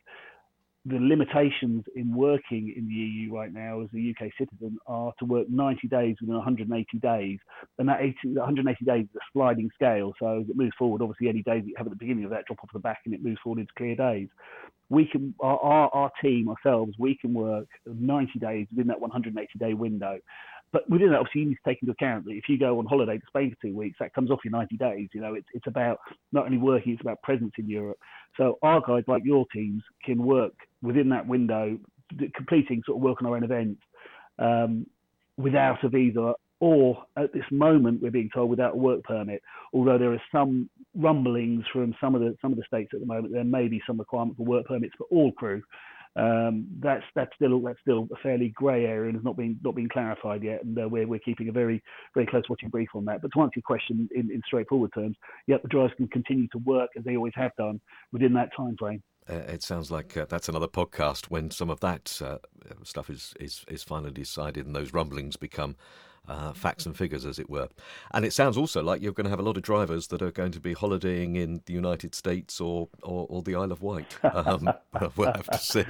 the 0.87 0.99
limitations 0.99 1.85
in 1.95 2.15
working 2.15 2.73
in 2.75 2.87
the 2.87 2.95
EU 2.95 3.35
right 3.35 3.53
now 3.53 3.83
as 3.83 3.89
a 3.95 4.11
UK 4.11 4.31
citizen 4.39 4.79
are 4.87 5.13
to 5.19 5.27
work 5.27 5.47
90 5.51 5.89
days 5.89 6.17
within 6.21 6.37
180 6.37 6.99
days, 6.99 7.39
and 7.79 7.89
that 7.89 8.01
80, 8.01 8.17
180 8.25 8.85
days 8.87 9.05
is 9.05 9.17
a 9.17 9.25
sliding 9.33 9.71
scale. 9.75 10.15
So 10.19 10.41
as 10.41 10.49
it 10.49 10.57
moves 10.57 10.73
forward, 10.79 11.03
obviously 11.03 11.29
any 11.29 11.43
days 11.43 11.63
that 11.65 11.69
you 11.69 11.75
have 11.77 11.87
at 11.87 11.91
the 11.91 11.97
beginning 11.97 12.25
of 12.25 12.31
that 12.31 12.47
drop 12.47 12.61
off 12.63 12.71
the 12.73 12.79
back, 12.79 13.01
and 13.05 13.15
it 13.15 13.23
moves 13.23 13.41
forward 13.45 13.61
into 13.61 13.73
clear 13.77 13.95
days. 13.95 14.29
We 14.89 15.07
can, 15.07 15.35
our, 15.41 15.59
our, 15.59 15.91
our 15.93 16.13
team 16.23 16.49
ourselves, 16.49 16.95
we 16.99 17.17
can 17.17 17.35
work 17.35 17.69
90 17.87 18.39
days 18.39 18.67
within 18.71 18.87
that 18.89 19.01
180 19.01 19.59
day 19.59 19.75
window. 19.75 20.19
But 20.73 20.89
within 20.89 21.11
that, 21.11 21.19
obviously, 21.19 21.43
you 21.43 21.49
need 21.49 21.59
to 21.65 21.69
take 21.71 21.83
into 21.83 21.93
account 21.93 22.25
that 22.27 22.33
if 22.33 22.49
you 22.49 22.59
go 22.59 22.79
on 22.79 22.87
holiday 22.87 23.19
to 23.19 23.27
Spain 23.27 23.51
for 23.51 23.67
two 23.67 23.77
weeks, 23.77 23.97
that 24.01 24.15
comes 24.15 24.31
off 24.31 24.41
your 24.45 24.53
90 24.53 24.77
days. 24.77 25.09
You 25.13 25.21
know, 25.21 25.35
it's, 25.35 25.49
it's 25.53 25.67
about 25.67 25.99
not 26.33 26.45
only 26.45 26.59
working, 26.59 26.93
it's 26.93 27.01
about 27.01 27.21
presence 27.23 27.53
in 27.59 27.69
Europe. 27.69 27.99
So 28.37 28.59
our 28.63 28.81
guys, 28.81 29.05
like 29.09 29.23
your 29.25 29.47
teams, 29.53 29.83
can 30.05 30.23
work 30.23 30.55
within 30.83 31.09
that 31.11 31.27
window, 31.27 31.77
completing 32.37 32.83
sort 32.87 32.99
of 32.99 33.03
work 33.03 33.21
on 33.21 33.29
our 33.29 33.37
own 33.37 33.45
events 33.45 33.81
um, 34.39 34.87
without 35.37 35.83
a 35.83 35.89
visa, 35.89 36.35
or 36.61 37.05
at 37.17 37.33
this 37.33 37.45
moment, 37.51 38.03
we're 38.03 38.11
being 38.11 38.31
told 38.33 38.51
without 38.51 38.75
a 38.75 38.77
work 38.77 39.03
permit. 39.05 39.43
Although 39.73 39.99
there 39.99 40.13
are 40.13 40.23
some 40.31 40.69
rumblings 40.95 41.65
from 41.73 41.95
some 42.01 42.15
of 42.15 42.21
the 42.21 42.37
some 42.43 42.53
of 42.53 42.59
the 42.59 42.65
states 42.67 42.91
at 42.93 43.01
the 43.01 43.07
moment, 43.07 43.33
there 43.33 43.45
may 43.45 43.67
be 43.67 43.81
some 43.87 43.99
requirement 43.99 44.37
for 44.37 44.45
work 44.45 44.67
permits 44.67 44.95
for 44.97 45.07
all 45.11 45.33
crew. 45.33 45.63
Um, 46.17 46.67
that's 46.81 47.05
that's 47.15 47.31
still 47.37 47.61
that's 47.61 47.81
still 47.81 48.09
a 48.13 48.17
fairly 48.21 48.49
grey 48.49 48.85
area 48.85 49.09
and 49.09 49.15
has 49.15 49.25
not 49.25 49.37
been 49.37 49.59
not 49.63 49.77
been 49.77 49.89
clarified 49.89 50.43
yet, 50.43 50.65
and 50.65 50.77
uh, 50.77 50.89
we're 50.89 51.07
we're 51.07 51.21
keeping 51.21 51.49
a 51.49 51.53
very 51.53 51.83
very 52.15 52.27
close 52.27 52.43
watching 52.49 52.69
brief 52.69 52.89
on 52.95 53.05
that. 53.05 53.23
But 53.23 53.31
to 53.35 53.41
answer 53.43 53.55
your 53.57 53.63
question 53.63 54.09
in, 54.15 54.31
in 54.31 54.43
straightforward 54.45 54.91
terms, 54.93 55.17
yep, 55.47 55.63
the 55.63 55.69
drivers 55.69 55.93
can 55.97 56.09
continue 56.09 56.49
to 56.49 56.59
work 56.59 56.91
as 56.99 57.05
they 57.05 57.17
always 57.17 57.35
have 57.37 57.53
done 57.57 57.81
within 58.13 58.33
that 58.35 58.51
time 58.57 58.77
frame. 58.77 59.03
Uh, 59.29 59.35
it 59.35 59.63
sounds 59.63 59.91
like 59.93 60.17
uh, 60.17 60.27
that's 60.29 60.49
another 60.49 60.67
podcast 60.67 61.27
when 61.27 61.51
some 61.51 61.71
of 61.71 61.79
that 61.81 62.21
uh, 62.25 62.39
stuff 62.83 63.09
is, 63.09 63.35
is 63.39 63.65
is 63.69 63.85
finally 63.85 64.11
decided 64.11 64.67
and 64.67 64.75
those 64.75 64.93
rumblings 64.93 65.37
become 65.37 65.77
uh, 66.29 66.53
facts 66.53 66.87
and 66.87 66.97
figures, 66.97 67.27
as 67.27 67.39
it 67.39 67.51
were. 67.51 67.69
And 68.13 68.25
it 68.25 68.33
sounds 68.33 68.57
also 68.57 68.83
like 68.83 69.03
you're 69.03 69.13
going 69.13 69.25
to 69.25 69.31
have 69.31 69.41
a 69.41 69.45
lot 69.45 69.57
of 69.57 69.63
drivers 69.63 70.09
that 70.09 70.23
are 70.23 70.31
going 70.31 70.53
to 70.53 70.61
be 70.61 70.75
holidaying 70.75 71.37
in 71.37 71.63
the 71.67 71.73
United 71.73 72.15
States 72.15 72.61
or, 72.61 72.89
or, 73.03 73.27
or 73.29 73.43
the 73.43 73.55
Isle 73.55 73.73
of 73.73 73.83
Wight. 73.83 74.17
Um, 74.23 74.71
we'll 75.17 75.33
have 75.33 75.51
to 75.51 75.59
see. 75.59 75.85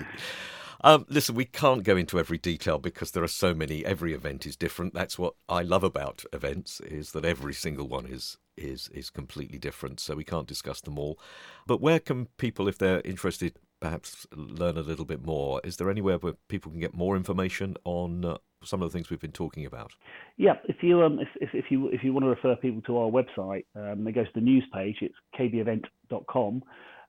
Um, 0.82 1.04
listen, 1.08 1.34
we 1.34 1.44
can't 1.44 1.84
go 1.84 1.96
into 1.96 2.18
every 2.18 2.38
detail 2.38 2.78
because 2.78 3.10
there 3.10 3.22
are 3.22 3.28
so 3.28 3.54
many. 3.54 3.84
Every 3.84 4.14
event 4.14 4.46
is 4.46 4.56
different. 4.56 4.94
That's 4.94 5.18
what 5.18 5.34
I 5.48 5.62
love 5.62 5.84
about 5.84 6.24
events 6.32 6.80
is 6.80 7.12
that 7.12 7.24
every 7.24 7.52
single 7.52 7.86
one 7.86 8.06
is 8.06 8.38
is 8.56 8.88
is 8.88 9.10
completely 9.10 9.58
different. 9.58 10.00
So 10.00 10.14
we 10.14 10.24
can't 10.24 10.46
discuss 10.46 10.80
them 10.80 10.98
all. 10.98 11.18
But 11.66 11.80
where 11.80 12.00
can 12.00 12.26
people, 12.38 12.66
if 12.66 12.78
they're 12.78 13.02
interested, 13.04 13.58
perhaps 13.80 14.26
learn 14.34 14.78
a 14.78 14.82
little 14.82 15.04
bit 15.04 15.24
more? 15.24 15.60
Is 15.64 15.76
there 15.76 15.90
anywhere 15.90 16.16
where 16.16 16.34
people 16.48 16.70
can 16.70 16.80
get 16.80 16.94
more 16.94 17.16
information 17.16 17.76
on 17.84 18.24
uh, 18.24 18.38
some 18.64 18.82
of 18.82 18.90
the 18.90 18.96
things 18.96 19.10
we've 19.10 19.20
been 19.20 19.32
talking 19.32 19.66
about? 19.66 19.92
Yeah, 20.36 20.54
if 20.64 20.76
you 20.82 21.02
um, 21.02 21.18
if, 21.18 21.28
if, 21.40 21.50
if 21.52 21.64
you 21.70 21.88
if 21.88 22.04
you 22.04 22.12
want 22.12 22.24
to 22.24 22.28
refer 22.28 22.56
people 22.56 22.82
to 22.82 22.98
our 22.98 23.10
website, 23.10 23.64
um, 23.74 24.04
they 24.04 24.12
go 24.12 24.24
to 24.24 24.30
the 24.34 24.40
news 24.40 24.64
page. 24.72 24.96
It's 25.00 25.14
kbevent.com. 25.38 26.62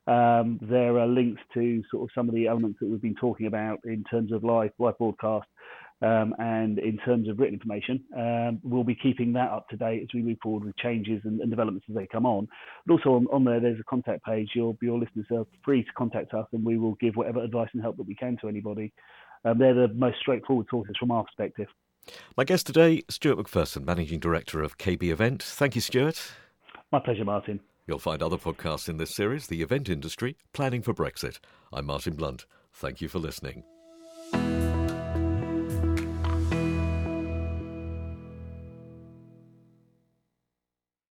Um, 0.07 0.59
there 0.61 0.97
are 0.97 1.07
links 1.07 1.41
to 1.53 1.83
sort 1.91 2.03
of 2.03 2.09
some 2.15 2.27
of 2.27 2.33
the 2.33 2.47
elements 2.47 2.79
that 2.81 2.89
we've 2.89 3.01
been 3.01 3.15
talking 3.15 3.45
about 3.45 3.79
in 3.85 4.03
terms 4.09 4.31
of 4.31 4.43
live 4.43 4.71
live 4.79 4.97
broadcast 4.97 5.47
um, 6.01 6.33
and 6.39 6.79
in 6.79 6.97
terms 7.05 7.29
of 7.29 7.37
written 7.37 7.53
information. 7.53 8.03
Um, 8.17 8.59
we'll 8.63 8.83
be 8.83 8.95
keeping 8.95 9.33
that 9.33 9.51
up 9.51 9.69
to 9.69 9.77
date 9.77 10.01
as 10.01 10.07
we 10.13 10.23
move 10.23 10.37
forward 10.41 10.63
with 10.63 10.75
changes 10.77 11.21
and, 11.25 11.39
and 11.39 11.49
developments 11.49 11.85
as 11.89 11.95
they 11.95 12.07
come 12.07 12.25
on. 12.25 12.47
But 12.85 12.93
also 12.93 13.11
on, 13.11 13.27
on, 13.31 13.43
there, 13.43 13.59
there's 13.59 13.79
a 13.79 13.83
contact 13.83 14.23
page. 14.25 14.49
Your 14.55 14.75
your 14.81 14.97
listeners 14.97 15.27
are 15.31 15.45
free 15.63 15.83
to 15.83 15.91
contact 15.95 16.33
us, 16.33 16.47
and 16.53 16.65
we 16.65 16.77
will 16.77 16.95
give 16.95 17.15
whatever 17.15 17.43
advice 17.43 17.69
and 17.73 17.81
help 17.81 17.97
that 17.97 18.07
we 18.07 18.15
can 18.15 18.37
to 18.41 18.47
anybody. 18.47 18.91
Um, 19.43 19.57
they're 19.57 19.73
the 19.73 19.93
most 19.93 20.19
straightforward 20.19 20.67
sources 20.69 20.95
from 20.99 21.11
our 21.11 21.23
perspective. 21.23 21.67
My 22.35 22.43
guest 22.43 22.65
today, 22.65 23.03
Stuart 23.09 23.37
McPherson, 23.37 23.85
Managing 23.85 24.19
Director 24.19 24.61
of 24.61 24.77
KB 24.77 25.03
Event. 25.03 25.43
Thank 25.43 25.75
you, 25.75 25.81
Stuart. 25.81 26.33
My 26.91 26.99
pleasure, 26.99 27.25
Martin. 27.25 27.59
You'll 27.87 27.99
find 27.99 28.21
other 28.21 28.37
podcasts 28.37 28.89
in 28.89 28.97
this 28.97 29.13
series, 29.13 29.47
The 29.47 29.61
Event 29.61 29.89
Industry, 29.89 30.37
Planning 30.53 30.81
for 30.81 30.93
Brexit. 30.93 31.39
I'm 31.73 31.85
Martin 31.85 32.15
Blunt. 32.15 32.45
Thank 32.73 33.01
you 33.01 33.07
for 33.07 33.19
listening. 33.19 33.63